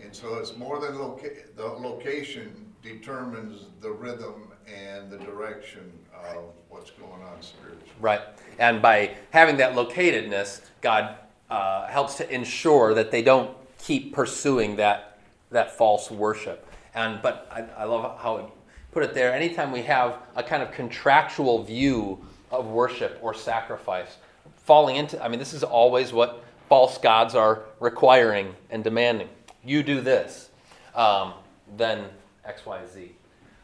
[0.01, 6.45] And so it's more than loca, the location determines the rhythm and the direction of
[6.69, 7.91] what's going on spiritually.
[8.01, 8.21] Right.
[8.61, 11.17] And by having that locatedness, God
[11.51, 15.19] uh, helps to ensure that they don't keep pursuing that,
[15.51, 16.67] that false worship.
[16.95, 18.45] And, but I, I love how it
[18.93, 19.33] put it there.
[19.33, 22.19] Anytime we have a kind of contractual view
[22.51, 24.17] of worship or sacrifice,
[24.57, 29.29] falling into, I mean, this is always what false gods are requiring and demanding.
[29.65, 30.51] You do this,
[30.95, 31.35] um,
[31.77, 32.07] then
[32.45, 33.13] X, Y, Z.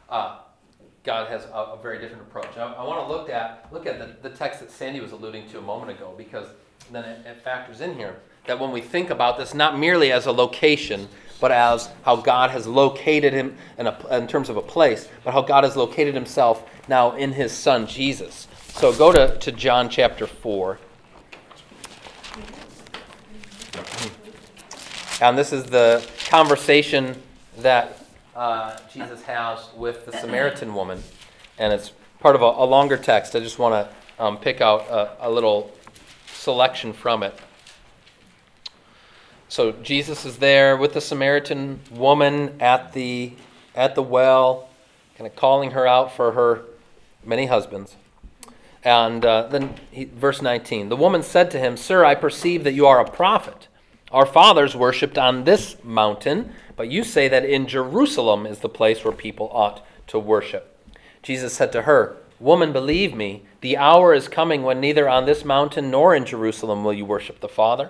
[0.09, 0.39] Uh,
[1.03, 2.57] God has a, a very different approach.
[2.57, 5.49] I, I want to look at look at the, the text that Sandy was alluding
[5.49, 6.47] to a moment ago because
[6.91, 8.15] then it, it factors in here
[8.47, 11.07] that when we think about this not merely as a location,
[11.39, 15.33] but as how God has located him in, a, in terms of a place, but
[15.33, 18.47] how God has located himself now in his Son Jesus.
[18.69, 20.79] So go to, to John chapter 4.
[25.21, 27.21] And this is the conversation
[27.59, 27.99] that
[28.35, 31.01] uh, Jesus has with the Samaritan woman.
[31.57, 33.35] And it's part of a, a longer text.
[33.35, 35.71] I just want to um, pick out a, a little
[36.27, 37.33] selection from it.
[39.47, 43.33] So Jesus is there with the Samaritan woman at the
[43.75, 44.69] at the well,
[45.17, 46.63] kind of calling her out for her
[47.23, 47.95] many husbands.
[48.83, 52.73] And uh, then he, verse 19, the woman said to him, "Sir, I perceive that
[52.73, 53.67] you are a prophet.
[54.11, 59.03] Our fathers worshipped on this mountain, but you say that in Jerusalem is the place
[59.03, 60.71] where people ought to worship."
[61.21, 65.45] Jesus said to her, Woman, believe me, the hour is coming when neither on this
[65.45, 67.89] mountain nor in Jerusalem will you worship the Father.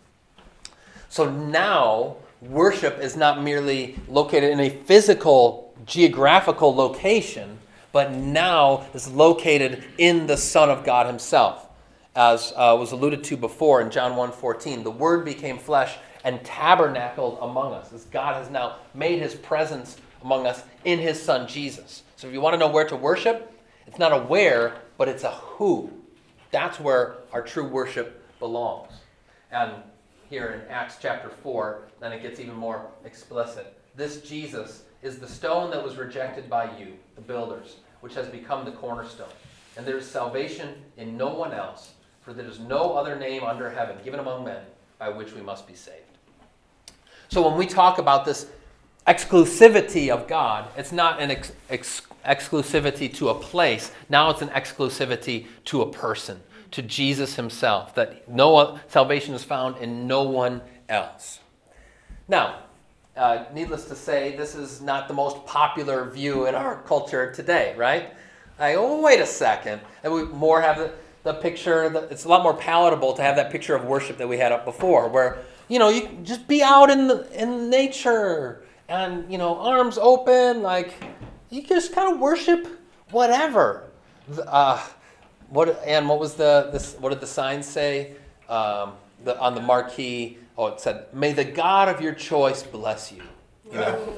[1.11, 7.59] So now, worship is not merely located in a physical, geographical location,
[7.91, 11.67] but now is located in the Son of God himself.
[12.15, 17.39] As uh, was alluded to before in John 1.14, the Word became flesh and tabernacled
[17.41, 22.03] among us, as God has now made his presence among us in his Son Jesus.
[22.15, 23.51] So if you want to know where to worship,
[23.85, 25.91] it's not a where, but it's a who.
[26.51, 28.93] That's where our true worship belongs.
[29.51, 29.73] And
[30.31, 33.77] here in Acts chapter 4, then it gets even more explicit.
[33.97, 38.63] This Jesus is the stone that was rejected by you, the builders, which has become
[38.63, 39.27] the cornerstone.
[39.75, 43.69] And there is salvation in no one else, for there is no other name under
[43.69, 44.63] heaven given among men
[44.97, 45.97] by which we must be saved.
[47.27, 48.47] So when we talk about this
[49.07, 53.91] exclusivity of God, it's not an ex- ex- exclusivity to a place.
[54.07, 56.39] Now it's an exclusivity to a person,
[56.71, 61.39] to Jesus himself, that no salvation is found in no one else.
[62.27, 62.59] Now,
[63.15, 67.75] uh, needless to say, this is not the most popular view in our culture today,
[67.77, 68.13] right?
[68.59, 69.81] Like, oh, wait a second.
[70.03, 73.35] And we more have the, the picture, the, it's a lot more palatable to have
[73.35, 76.63] that picture of worship that we had up before, where, you know, you just be
[76.63, 80.93] out in, the, in nature and, you know, arms open, like,
[81.49, 82.67] you just kind of worship
[83.11, 83.83] whatever.
[84.47, 84.85] Uh,
[85.51, 86.95] what and what was the this?
[86.99, 88.13] What did the sign say?
[88.49, 93.11] Um, the, on the marquee, oh, it said, "May the God of your choice bless
[93.11, 93.21] you."
[93.71, 94.13] You know.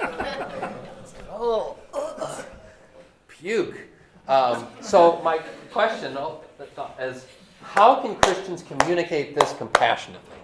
[1.30, 2.44] oh, ugh.
[3.28, 3.76] puke.
[4.28, 5.38] Um, so my
[5.72, 6.42] question oh,
[7.00, 7.26] is,
[7.62, 10.36] how can Christians communicate this compassionately?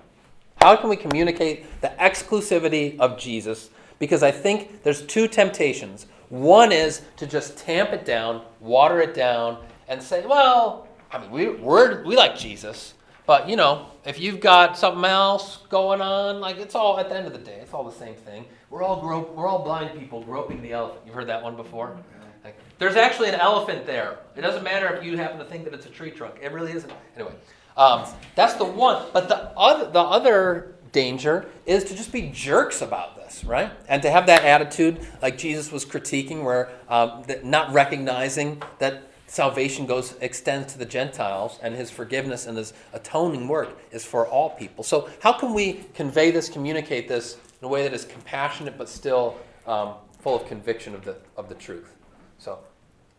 [0.61, 6.07] How can we communicate the exclusivity of Jesus because I think there's two temptations.
[6.29, 11.31] One is to just tamp it down, water it down, and say, well, I mean,
[11.31, 12.95] we, we're, we like Jesus,
[13.27, 17.17] but you know, if you've got something else going on, like it's all at the
[17.17, 18.45] end of the day, it's all the same thing.
[18.71, 21.03] We're all grope, we're all blind people groping the elephant.
[21.07, 21.97] You've heard that one before?
[22.45, 24.21] Like, there's actually an elephant there.
[24.37, 26.37] It doesn't matter if you happen to think that it's a tree trunk.
[26.41, 26.93] It really isn't.
[27.17, 27.33] Anyway,
[27.77, 28.05] um,
[28.37, 29.05] that's the one.
[29.13, 33.71] But the other, the other danger is to just be jerks about this, right?
[33.87, 39.85] And to have that attitude, like Jesus was critiquing, where um, not recognizing that salvation
[39.85, 44.51] goes extends to the Gentiles, and His forgiveness and His atoning work is for all
[44.51, 44.83] people.
[44.83, 48.89] So, how can we convey this, communicate this in a way that is compassionate but
[48.89, 51.95] still um, full of conviction of the of the truth?
[52.39, 52.59] So,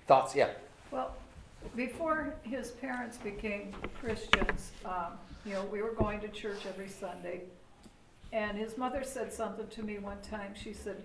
[0.07, 0.35] thoughts?
[0.35, 0.49] Yeah.
[0.89, 1.15] Well,
[1.75, 5.13] before his parents became Christians, um,
[5.45, 7.41] you know, we were going to church every Sunday.
[8.31, 10.53] And his mother said something to me one time.
[10.53, 11.01] She said,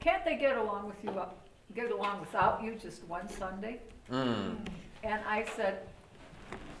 [0.00, 3.80] "Can't they get along with you up, get along without you just one Sunday?"
[4.10, 4.56] Mm.
[5.02, 5.80] And I said,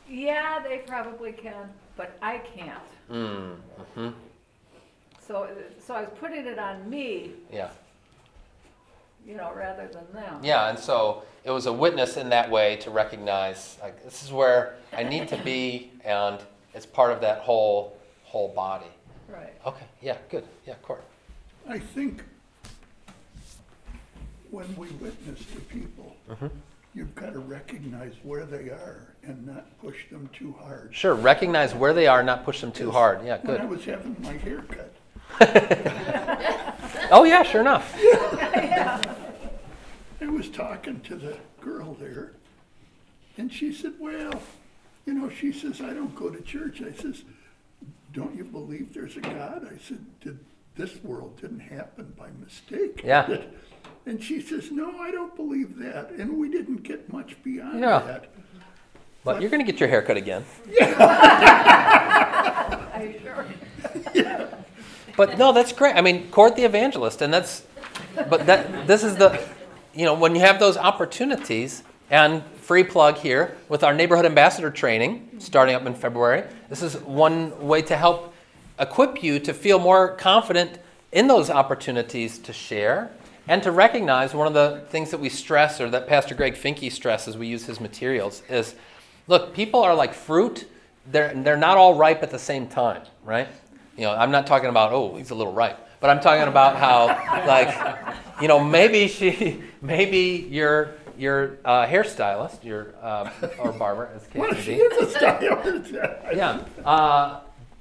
[0.08, 3.56] "Yeah, they probably can, but I can't." Mm.
[3.94, 4.08] hmm
[5.20, 5.48] So, uh,
[5.84, 7.70] so I was putting it on me, Yeah.
[9.26, 10.40] you know, rather than them.
[10.42, 14.32] Yeah, and so it was a witness in that way to recognize like this is
[14.32, 16.40] where I need to be, and
[16.74, 18.90] it's part of that whole whole body.
[19.28, 19.52] Right.
[19.66, 19.84] Okay.
[20.02, 20.16] Yeah.
[20.30, 20.44] Good.
[20.66, 20.74] Yeah.
[20.82, 21.02] Court.
[21.68, 22.22] I think
[24.50, 26.50] when we witness to people, Mhm.
[26.94, 30.94] you've got to recognize where they are and not push them too hard.
[30.94, 31.14] Sure.
[31.14, 33.24] Recognize where they are, not push them too hard.
[33.24, 33.38] Yeah.
[33.42, 33.70] When I Good.
[33.70, 34.92] was having my hair cut,
[37.10, 37.42] Oh yeah.
[37.42, 37.94] Sure enough.
[40.20, 42.32] I was talking to the girl there,
[43.36, 44.40] and she said, well,
[45.04, 46.80] you know, she says, I don't go to church.
[46.82, 47.22] I says,
[48.16, 49.68] don't you believe there's a God?
[49.70, 50.38] I said, did,
[50.74, 53.02] this world didn't happen by mistake.
[53.04, 53.42] Yeah.
[54.08, 56.10] And she says, no, I don't believe that.
[56.12, 57.98] And we didn't get much beyond Yeah.
[58.06, 58.26] that.
[59.24, 60.44] But you're gonna get your hair cut again.
[62.94, 63.46] Are you sure?
[64.14, 64.46] Yeah.
[65.16, 65.96] But no, that's great.
[65.96, 67.64] I mean, court the evangelist, and that's.
[68.28, 69.42] But that this is the,
[69.94, 74.72] you know, when you have those opportunities, and free plug here with our neighborhood ambassador
[74.72, 76.42] training starting up in February.
[76.68, 78.34] This is one way to help
[78.80, 80.80] equip you to feel more confident
[81.12, 83.12] in those opportunities to share
[83.46, 86.90] and to recognize one of the things that we stress or that Pastor Greg Finke
[86.90, 88.74] stresses we use his materials is
[89.28, 90.68] look, people are like fruit.
[91.08, 93.46] They're, they're not all ripe at the same time, right?
[93.96, 96.74] You know, I'm not talking about, oh, he's a little ripe, but I'm talking about
[96.74, 97.06] how,
[97.46, 104.26] like, you know, maybe she, maybe your, your uh, hairstylist, your, uh, or barber, as
[104.26, 105.92] the Well, she is a stylist.
[105.92, 106.64] Yeah.
[106.84, 107.40] Uh,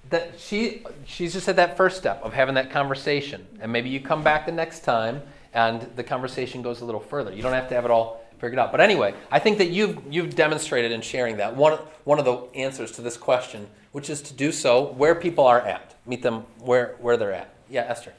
[0.09, 3.99] that she she's just at that first step of having that conversation, and maybe you
[3.99, 5.21] come back the next time,
[5.53, 7.33] and the conversation goes a little further.
[7.33, 8.71] You don't have to have it all figured out.
[8.71, 12.37] But anyway, I think that you've you've demonstrated in sharing that one one of the
[12.55, 16.45] answers to this question, which is to do so where people are at, meet them
[16.59, 17.53] where where they're at.
[17.69, 18.13] Yeah, Esther.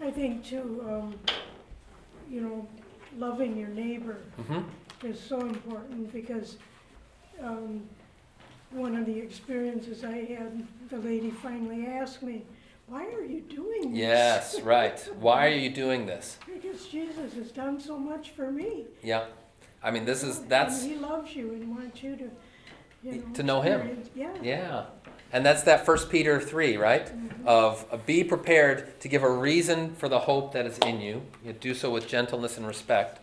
[0.00, 1.14] I think too, um,
[2.30, 2.68] you know,
[3.16, 4.60] loving your neighbor hmm
[5.02, 6.56] is so important because,
[7.42, 7.82] um,
[8.70, 12.44] one of the experiences I had, the lady finally asked me,
[12.88, 13.98] why are you doing this?
[13.98, 14.98] Yes, right.
[15.20, 16.38] Why are you doing this?
[16.46, 18.86] Because Jesus has done so much for me.
[19.02, 19.26] Yeah.
[19.82, 22.30] I mean, this is And that's he loves you and wants you to,
[23.02, 23.32] you know.
[23.34, 24.02] To know him.
[24.14, 24.34] Yeah.
[24.42, 24.84] Yeah.
[25.32, 27.10] And that's that First Peter 3, right?
[27.44, 31.22] Of uh, be prepared to give a reason for the hope that is in you.
[31.44, 33.20] You do so with gentleness and respect.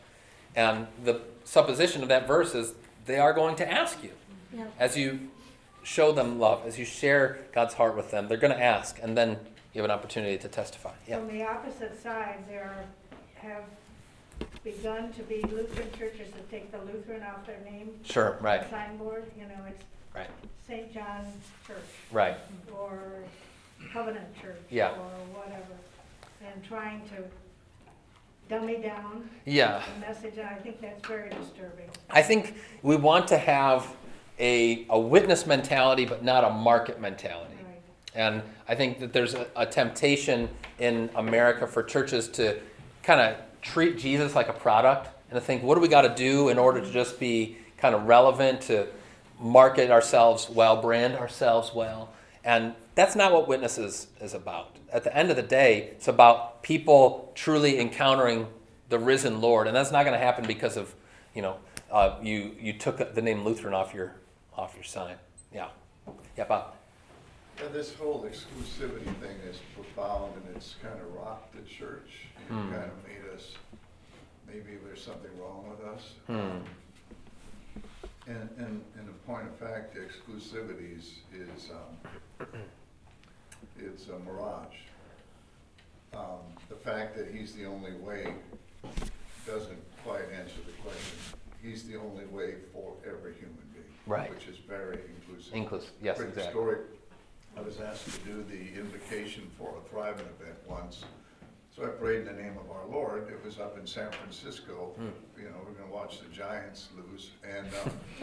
[0.55, 2.73] And the supposition of that verse is
[3.05, 4.11] they are going to ask you.
[4.55, 4.65] Yeah.
[4.79, 5.31] As you
[5.83, 8.99] show them love, as you share God's heart with them, they're going to ask.
[9.01, 9.39] And then
[9.73, 10.91] you have an opportunity to testify.
[11.07, 11.17] Yeah.
[11.17, 12.85] On the opposite side, there
[13.35, 13.63] have
[14.63, 17.91] begun to be Lutheran churches that take the Lutheran off their name.
[18.03, 18.69] Sure, right.
[18.69, 19.83] Signboard, you know, it's
[20.15, 20.29] Right.
[20.67, 20.93] St.
[20.93, 21.25] John
[21.67, 21.77] Church.
[22.11, 22.37] Right.
[22.73, 22.99] Or
[23.91, 24.59] Covenant Church.
[24.69, 24.91] Yeah.
[24.91, 25.73] Or whatever,
[26.45, 27.23] and trying to
[28.49, 29.81] dummy down Yeah.
[29.95, 31.89] the message, and I think that's very disturbing.
[32.09, 33.87] I think we want to have
[34.39, 37.55] a, a witness mentality, but not a market mentality.
[37.65, 37.81] Right.
[38.15, 40.49] And I think that there's a, a temptation
[40.79, 42.59] in America for churches to
[43.03, 46.13] kind of treat Jesus like a product and to think, what do we got to
[46.13, 48.87] do in order to just be kind of relevant, to
[49.43, 52.11] market ourselves well, brand ourselves well?
[52.43, 54.77] And that's not what witness is, is about.
[54.91, 58.47] At the end of the day, it's about people truly encountering
[58.89, 59.67] the risen Lord.
[59.67, 60.93] And that's not going to happen because of,
[61.35, 61.57] you know,
[61.91, 64.15] uh, you, you took the name Lutheran off your,
[64.57, 65.15] off your sign.
[65.53, 65.67] Yeah.
[66.37, 66.73] Yeah, Bob.
[67.59, 72.27] Yeah, this whole exclusivity thing is profound and it's kind of rocked the church.
[72.49, 72.71] and Hmm.
[72.71, 73.53] kind of made us,
[74.47, 76.01] maybe there's something wrong with us.
[76.27, 76.65] Hmm.
[78.25, 82.47] And, and, and a point of fact, the exclusivities is, um,
[83.77, 84.75] it's a mirage.
[86.13, 88.33] Um, the fact that he's the only way
[89.45, 91.17] doesn't quite answer the question.
[91.61, 93.85] He's the only way for every human being.
[94.05, 94.29] Right.
[94.29, 95.53] Which is very inclusive.
[95.53, 96.51] Inclusive, yes, exactly.
[96.51, 96.77] story,
[97.57, 101.03] I was asked to do the invocation for a Thrivent event once.
[101.75, 103.29] So I prayed in the name of our Lord.
[103.29, 104.91] It was up in San Francisco.
[104.95, 105.07] Hmm.
[105.37, 107.31] You know, we're gonna watch the Giants lose.
[107.43, 107.67] And,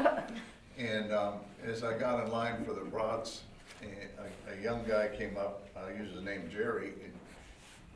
[0.07, 0.17] um,
[0.79, 1.35] and, um,
[1.65, 3.43] as I got in line for the brats,
[3.83, 7.13] a, a young guy came up, I use the name Jerry, and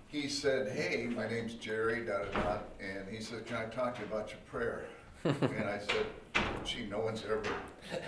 [0.09, 3.95] he said, hey, my name's Jerry, da da da, and he said, can I talk
[3.97, 4.85] to you about your prayer?
[5.25, 6.07] And I said,
[6.65, 7.43] gee, no one's ever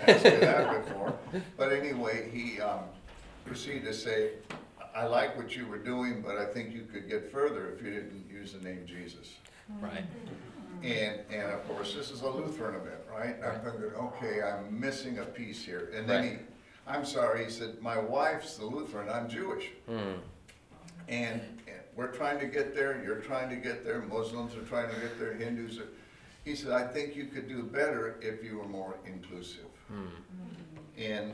[0.05, 1.17] asked me that before.
[1.57, 2.81] But anyway, he um,
[3.43, 4.31] proceeded to say,
[4.97, 7.91] I like what you were doing, but I think you could get further if you
[7.91, 9.35] didn't use the name Jesus.
[9.79, 10.03] Right.
[10.81, 13.35] And, and of course, this is a Lutheran event, right?
[13.35, 15.91] And I'm thinking, okay, I'm missing a piece here.
[15.95, 16.39] And then he, Right.
[16.87, 19.69] I'm sorry, he said, my wife's the Lutheran, I'm Jewish.
[19.87, 20.13] Hmm.
[21.09, 24.89] And, and we're trying to get there, you're trying to get there, Muslims are trying
[24.93, 25.89] to get there, Hindus are.
[26.43, 29.65] He said, I think you could do better if you were more inclusive.
[30.97, 31.33] And,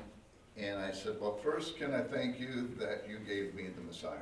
[0.58, 4.18] and I said, well, first, can I thank you that you gave me the Messiah?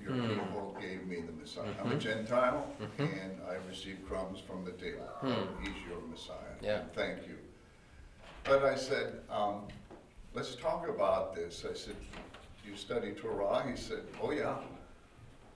[0.00, 0.28] Your Hmm.
[0.28, 1.72] people gave me the Messiah.
[1.80, 2.00] I'm a Mhm.
[2.00, 3.22] Gentile, Mhm.
[3.24, 5.04] and I received crumbs from the table.
[5.20, 5.62] Hmm.
[5.64, 6.54] He's your Messiah.
[6.60, 6.84] Yeah.
[6.94, 7.38] Thank you.
[8.44, 9.66] But I said, um,
[10.34, 11.64] let's talk about this.
[11.68, 11.96] I said,
[12.64, 13.68] you study Torah?
[13.68, 14.58] He said, oh, yeah.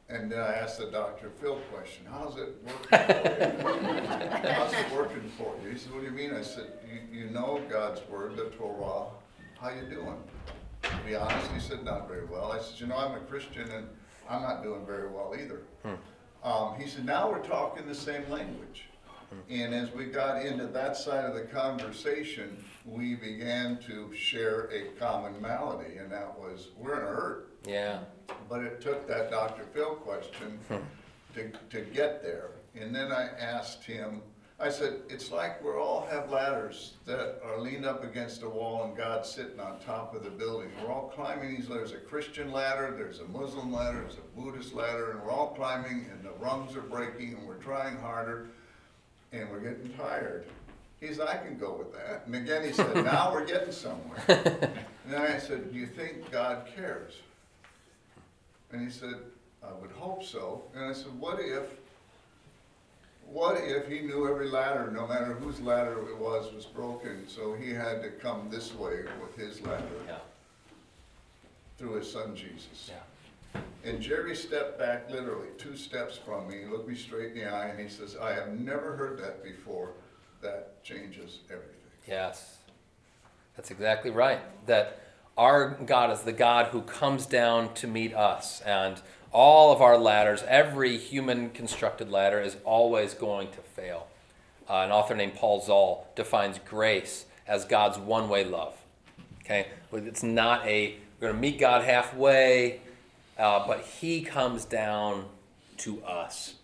[0.08, 1.30] And then I asked the Dr.
[1.30, 4.06] Phil question, how's it working for you?
[4.52, 5.70] How's it working for you?
[5.70, 6.34] He said, what do you mean?
[6.34, 9.06] I said, you, you know God's word, the Torah,
[9.62, 10.16] how you doing?
[10.82, 12.50] To be honest, he said, not very well.
[12.50, 13.86] I said, you know, I'm a Christian and
[14.28, 15.62] I'm not doing very well either.
[15.84, 16.46] Hmm.
[16.46, 18.88] Um, he said, now we're talking the same language.
[19.30, 19.52] Hmm.
[19.52, 24.98] And as we got into that side of the conversation, we began to share a
[24.98, 27.54] common malady, and that was, we're in a hurt.
[27.64, 28.00] Yeah.
[28.48, 29.64] But it took that Dr.
[29.72, 30.76] Phil question hmm.
[31.34, 32.50] to, to get there.
[32.74, 34.22] And then I asked him,
[34.62, 38.84] I said, it's like we all have ladders that are leaned up against a wall
[38.84, 40.70] and God's sitting on top of the building.
[40.80, 44.72] We're all climbing these, there's a Christian ladder, there's a Muslim ladder, there's a Buddhist
[44.72, 48.50] ladder, and we're all climbing and the rungs are breaking and we're trying harder
[49.32, 50.44] and we're getting tired.
[51.00, 52.22] He said, I can go with that.
[52.26, 54.22] And again, he said, now we're getting somewhere.
[55.04, 57.14] And I said, do you think God cares?
[58.70, 59.16] And he said,
[59.60, 60.62] I would hope so.
[60.76, 61.64] And I said, what if,
[63.26, 67.54] what if he knew every ladder, no matter whose ladder it was, was broken, so
[67.54, 70.18] he had to come this way with his ladder Yeah.
[71.78, 72.90] through his son Jesus?
[72.90, 73.60] Yeah.
[73.84, 77.68] And Jerry stepped back literally two steps from me, looked me straight in the eye,
[77.68, 79.90] and he says, I have never heard that before.
[80.40, 81.76] That changes everything.
[82.06, 82.58] Yes.
[83.56, 84.40] That's exactly right.
[84.66, 85.00] That
[85.36, 88.60] our God is the God who comes down to meet us.
[88.62, 89.00] And
[89.32, 94.08] all of our ladders, every human constructed ladder, is always going to fail.
[94.68, 98.74] Uh, an author named Paul Zahl defines grace as God's one way love.
[99.44, 99.68] Okay?
[99.92, 102.80] It's not a, we're going to meet God halfway,
[103.38, 105.26] uh, but He comes down
[105.78, 106.54] to us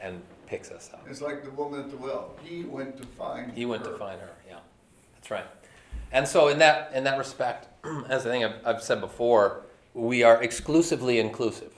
[0.00, 1.04] and picks us up.
[1.08, 2.34] It's like the woman at the well.
[2.42, 3.96] He went to find He went to her.
[3.96, 4.30] find her.
[4.48, 4.58] Yeah,
[5.14, 5.46] that's right.
[6.12, 7.68] And so, in that in that respect,
[8.08, 9.62] as I think I've, I've said before,
[9.94, 11.72] we are exclusively inclusive,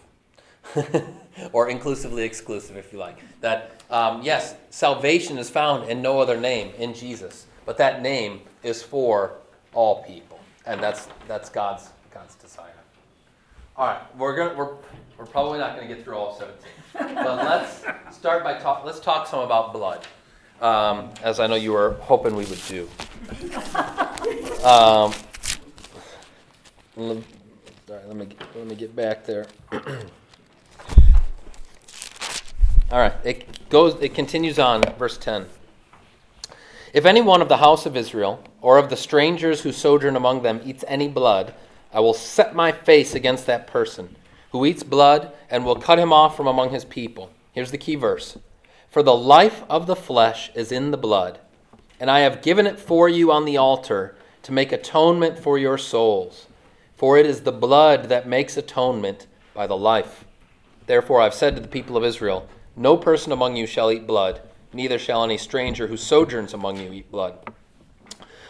[1.52, 3.18] or inclusively exclusive, if you like.
[3.40, 8.40] That um, yes, salvation is found in no other name in Jesus, but that name
[8.62, 9.32] is for
[9.74, 12.70] all people, and that's that's God's God's desire.
[13.76, 14.74] All right, we're gonna we're
[15.18, 17.84] we're probably not gonna get through all seventeen, but let's
[18.16, 18.84] start by talk.
[18.84, 20.06] Let's talk some about blood,
[20.60, 22.88] um, as I know you were hoping we would do.
[24.64, 25.12] Um,
[26.96, 27.18] let,
[27.88, 29.46] right, let me let me get back there.
[32.90, 34.00] all right, it goes.
[34.00, 35.46] It continues on, verse ten.
[36.92, 40.42] If any one of the house of Israel, or of the strangers who sojourn among
[40.42, 41.54] them, eats any blood,
[41.92, 44.16] I will set my face against that person
[44.56, 47.30] who eats blood, and will cut him off from among his people.
[47.52, 48.38] Here's the key verse
[48.88, 51.40] For the life of the flesh is in the blood,
[52.00, 55.76] and I have given it for you on the altar to make atonement for your
[55.76, 56.46] souls.
[56.96, 60.24] For it is the blood that makes atonement by the life.
[60.86, 64.42] Therefore I've said to the people of Israel, No person among you shall eat blood,
[64.72, 67.38] neither shall any stranger who sojourns among you eat blood.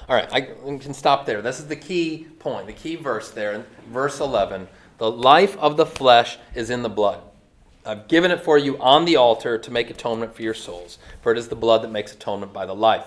[0.09, 1.41] All right, I can stop there.
[1.41, 4.69] This is the key point, the key verse there verse 11.
[4.99, 7.21] The life of the flesh is in the blood.
[7.85, 11.31] I've given it for you on the altar to make atonement for your souls, for
[11.31, 13.07] it is the blood that makes atonement by the life.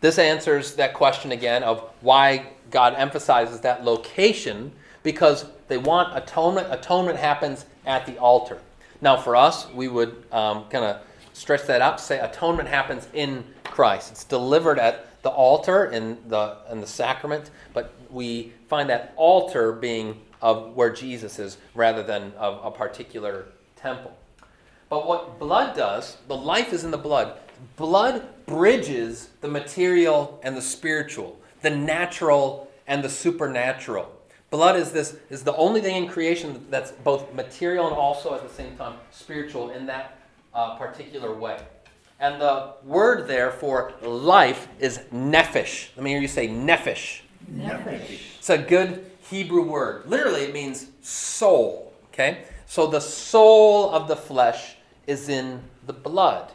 [0.00, 4.70] This answers that question again of why God emphasizes that location
[5.02, 6.68] because they want atonement.
[6.70, 8.58] Atonement happens at the altar.
[9.00, 13.44] Now, for us, we would um, kind of stretch that out say atonement happens in
[13.64, 14.10] Christ.
[14.10, 19.72] It's delivered at the altar in the in the sacrament, but we find that altar
[19.72, 23.46] being of where Jesus is rather than of a particular
[23.76, 24.16] temple.
[24.88, 27.38] But what blood does, the life is in the blood.
[27.76, 34.10] Blood bridges the material and the spiritual, the natural and the supernatural.
[34.50, 38.42] Blood is this is the only thing in creation that's both material and also at
[38.42, 40.18] the same time spiritual in that
[40.54, 41.58] uh, particular way.
[42.20, 45.90] And the word there for life is nephesh.
[45.96, 47.20] Let me hear you say nephesh.
[47.52, 48.20] Nephesh.
[48.38, 50.06] It's a good Hebrew word.
[50.06, 51.92] Literally, it means soul.
[52.12, 52.44] Okay?
[52.66, 54.76] So the soul of the flesh
[55.06, 56.50] is in the blood.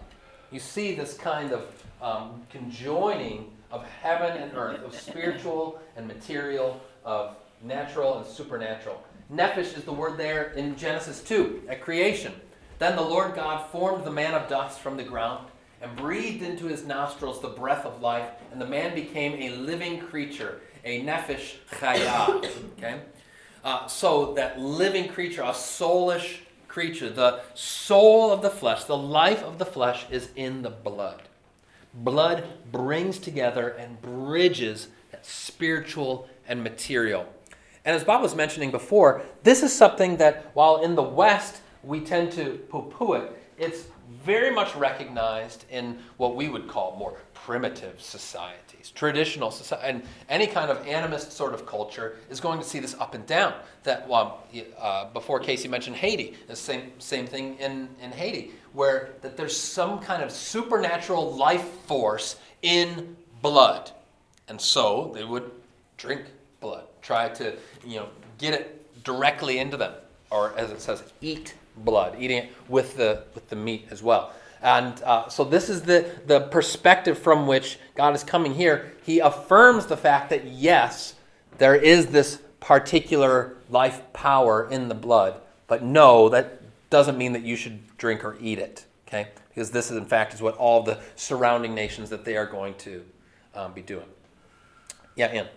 [0.51, 6.81] You see this kind of um, conjoining of heaven and earth, of spiritual and material,
[7.05, 9.01] of natural and supernatural.
[9.32, 12.34] Nephesh is the word there in Genesis 2 at creation.
[12.80, 15.47] Then the Lord God formed the man of dust from the ground
[15.82, 19.99] and breathed into his nostrils the breath of life, and the man became a living
[19.99, 22.45] creature, a nephesh chaya.
[22.78, 23.01] Okay?
[23.64, 29.43] Uh, so that living creature, a soulish creature, the soul of the flesh, the life
[29.43, 31.22] of the flesh is in the blood.
[31.93, 37.26] Blood brings together and bridges that spiritual and material.
[37.86, 41.99] And as Bob was mentioning before, this is something that while in the West we
[41.99, 43.86] tend to poo poo it, it's
[44.23, 50.47] very much recognized in what we would call more primitive societies, traditional society, and any
[50.47, 53.53] kind of animist sort of culture is going to see this up and down.
[53.84, 54.45] That well,
[54.79, 59.55] uh, before Casey mentioned Haiti, the same same thing in in Haiti, where that there's
[59.55, 63.91] some kind of supernatural life force in blood,
[64.47, 65.51] and so they would
[65.97, 66.21] drink
[66.61, 69.93] blood, try to you know get it directly into them,
[70.31, 74.33] or as it says, eat blood, eating it with the with the meat as well.
[74.61, 78.93] And uh, so this is the the perspective from which God is coming here.
[79.03, 81.15] He affirms the fact that yes,
[81.57, 87.43] there is this particular life power in the blood, but no, that doesn't mean that
[87.43, 88.85] you should drink or eat it.
[89.07, 92.45] Okay, because this is in fact is what all the surrounding nations that they are
[92.45, 93.03] going to
[93.53, 94.05] um, be doing.
[95.15, 95.47] Yeah, Ann.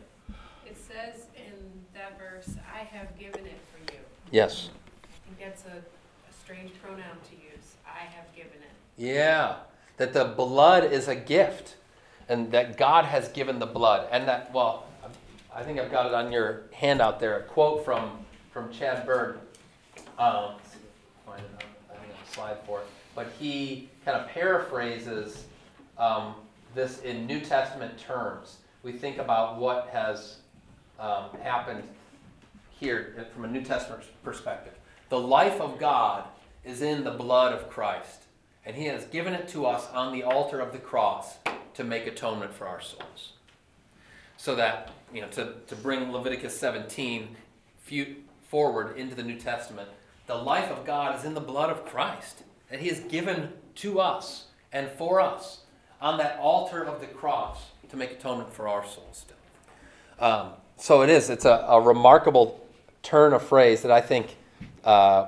[0.67, 1.53] It says in
[1.95, 3.99] that verse, I have given it for you.
[4.31, 4.69] Yes.
[5.03, 7.77] I think that's a, a strange pronoun to use.
[7.87, 8.71] I have given it.
[8.99, 9.57] Yeah,
[9.97, 11.77] that the blood is a gift,
[12.29, 14.89] and that God has given the blood, and that well,
[15.55, 17.39] I think I've got it on your handout there.
[17.39, 18.11] A quote from
[18.53, 19.39] from Chad Bird.
[20.19, 24.29] Um, I find it I think on a slide for it, but he kind of
[24.29, 25.47] paraphrases
[25.97, 26.35] um,
[26.75, 28.59] this in New Testament terms.
[28.83, 30.37] We think about what has
[31.01, 31.83] um, happened
[32.79, 34.73] here from a New Testament perspective.
[35.09, 36.25] The life of God
[36.65, 38.25] is in the blood of Christ,
[38.65, 41.37] and He has given it to us on the altar of the cross
[41.75, 43.33] to make atonement for our souls.
[44.37, 47.37] So that, you know, to, to bring Leviticus 17
[47.79, 48.17] few,
[48.49, 49.89] forward into the New Testament,
[50.27, 54.01] the life of God is in the blood of Christ, and He has given to
[54.01, 55.61] us and for us
[56.01, 59.25] on that altar of the cross to make atonement for our souls.
[60.19, 61.31] Um, so it is.
[61.31, 62.66] It's a, a, remarkable
[63.07, 64.37] turn of phrase that I think
[64.83, 65.27] uh,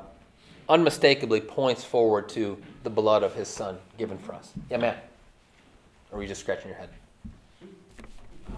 [0.68, 4.52] unmistakably points forward to the blood of his son given for us.
[4.68, 4.96] Yeah, man.
[6.10, 6.88] Or are you just scratching your head?
[8.50, 8.56] Uh,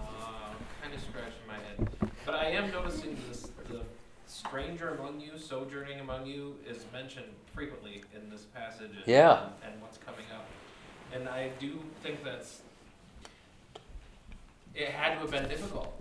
[0.80, 2.10] kind of scratching my head.
[2.24, 3.82] But I am noticing this, the
[4.26, 8.92] stranger among you, sojourning among you, is mentioned frequently in this passage.
[8.96, 9.42] And, yeah.
[9.42, 10.46] And, and what's coming up.
[11.12, 12.62] And I do think that's
[14.74, 16.00] it had to have been difficult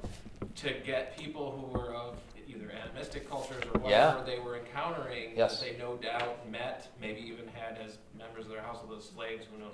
[0.57, 2.15] to get people who were of
[2.49, 4.23] either animistic cultures or whatever Yeah.
[4.25, 5.61] they were encountering Yes.
[5.61, 9.59] they no doubt met, maybe even had as members of their household as slaves, who
[9.59, 9.73] knows.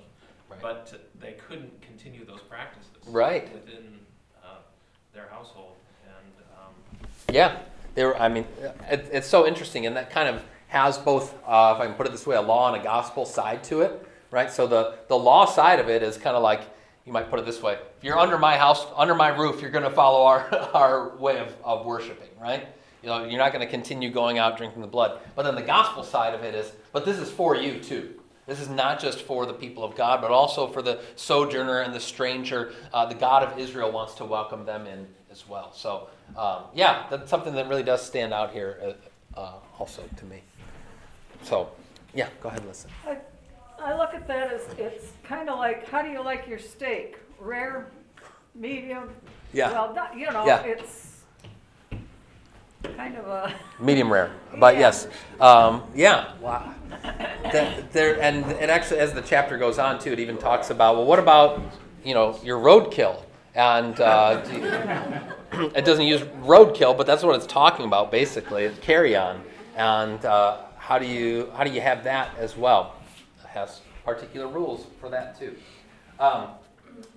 [0.50, 0.62] Right.
[0.62, 3.52] But they couldn't continue those practices Right.
[3.54, 4.00] within
[4.44, 4.58] uh,
[5.14, 5.76] their household.
[6.06, 6.74] And um,
[7.34, 7.58] Yeah,
[7.96, 8.16] they were.
[8.22, 8.46] I mean,
[8.92, 12.06] it, it's so interesting, and that kind of has both, uh, if I can put
[12.06, 14.52] it this way, a law and a gospel side to it, right?
[14.52, 16.62] So the the law side of it is kind of like
[17.06, 19.72] you might put it this way: if you're under my house, under my roof, you're
[19.72, 22.68] going to follow our our way of, of worshiping, right?
[23.02, 25.20] You know, you're not going to continue going out drinking the blood.
[25.36, 28.16] But then the gospel side of it is, but this is for you too.
[28.48, 31.94] This is not just for the people of God, but also for the sojourner and
[31.94, 32.74] the stranger.
[32.94, 35.72] Uh, the God of Israel wants to welcome them in as well.
[35.74, 38.96] So, um, yeah, that's something that really does stand out here
[39.36, 40.42] uh, uh, also to me.
[41.44, 41.72] So,
[42.14, 42.90] yeah, go ahead, listen.
[43.84, 47.18] I, look at that as it's kind of like, how do you like your steak?
[47.40, 47.92] Rare,
[48.54, 49.10] medium?
[49.54, 49.72] Yeah.
[49.72, 50.62] Well, done, you know, Yeah.
[50.64, 51.24] it's
[52.96, 53.54] kind of a.
[53.80, 54.82] Medium rare, but Yeah.
[54.82, 55.08] yes,
[55.40, 56.34] um, yeah.
[56.40, 56.74] Wow.
[57.52, 60.96] That, there and and actually, as the chapter goes on too, it even talks about
[60.96, 61.62] well, what about
[62.04, 63.22] you know your roadkill?
[63.56, 68.70] And uh, do it doesn't use roadkill, but that's what it's talking about basically.
[68.82, 69.42] Carry on,
[69.76, 72.94] and uh, how do you how do you have that as well?
[73.56, 75.56] Has particular rules for that too.
[76.20, 76.50] Um,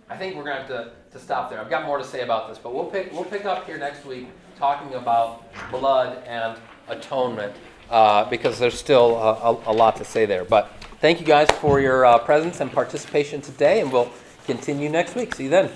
[0.09, 1.61] I think we're have to, to stop there.
[1.61, 4.07] I've got more to say about this, but we'll pick we'll pick up here next
[4.07, 6.57] week talking about blood and
[6.89, 7.55] atonement
[7.91, 10.45] uh, because there's still a, a, a lot to say there.
[10.45, 10.71] But
[11.01, 14.11] thank you guys for your uh, presence and participation today, and we'll
[14.47, 15.35] continue next week.
[15.35, 15.71] See you then.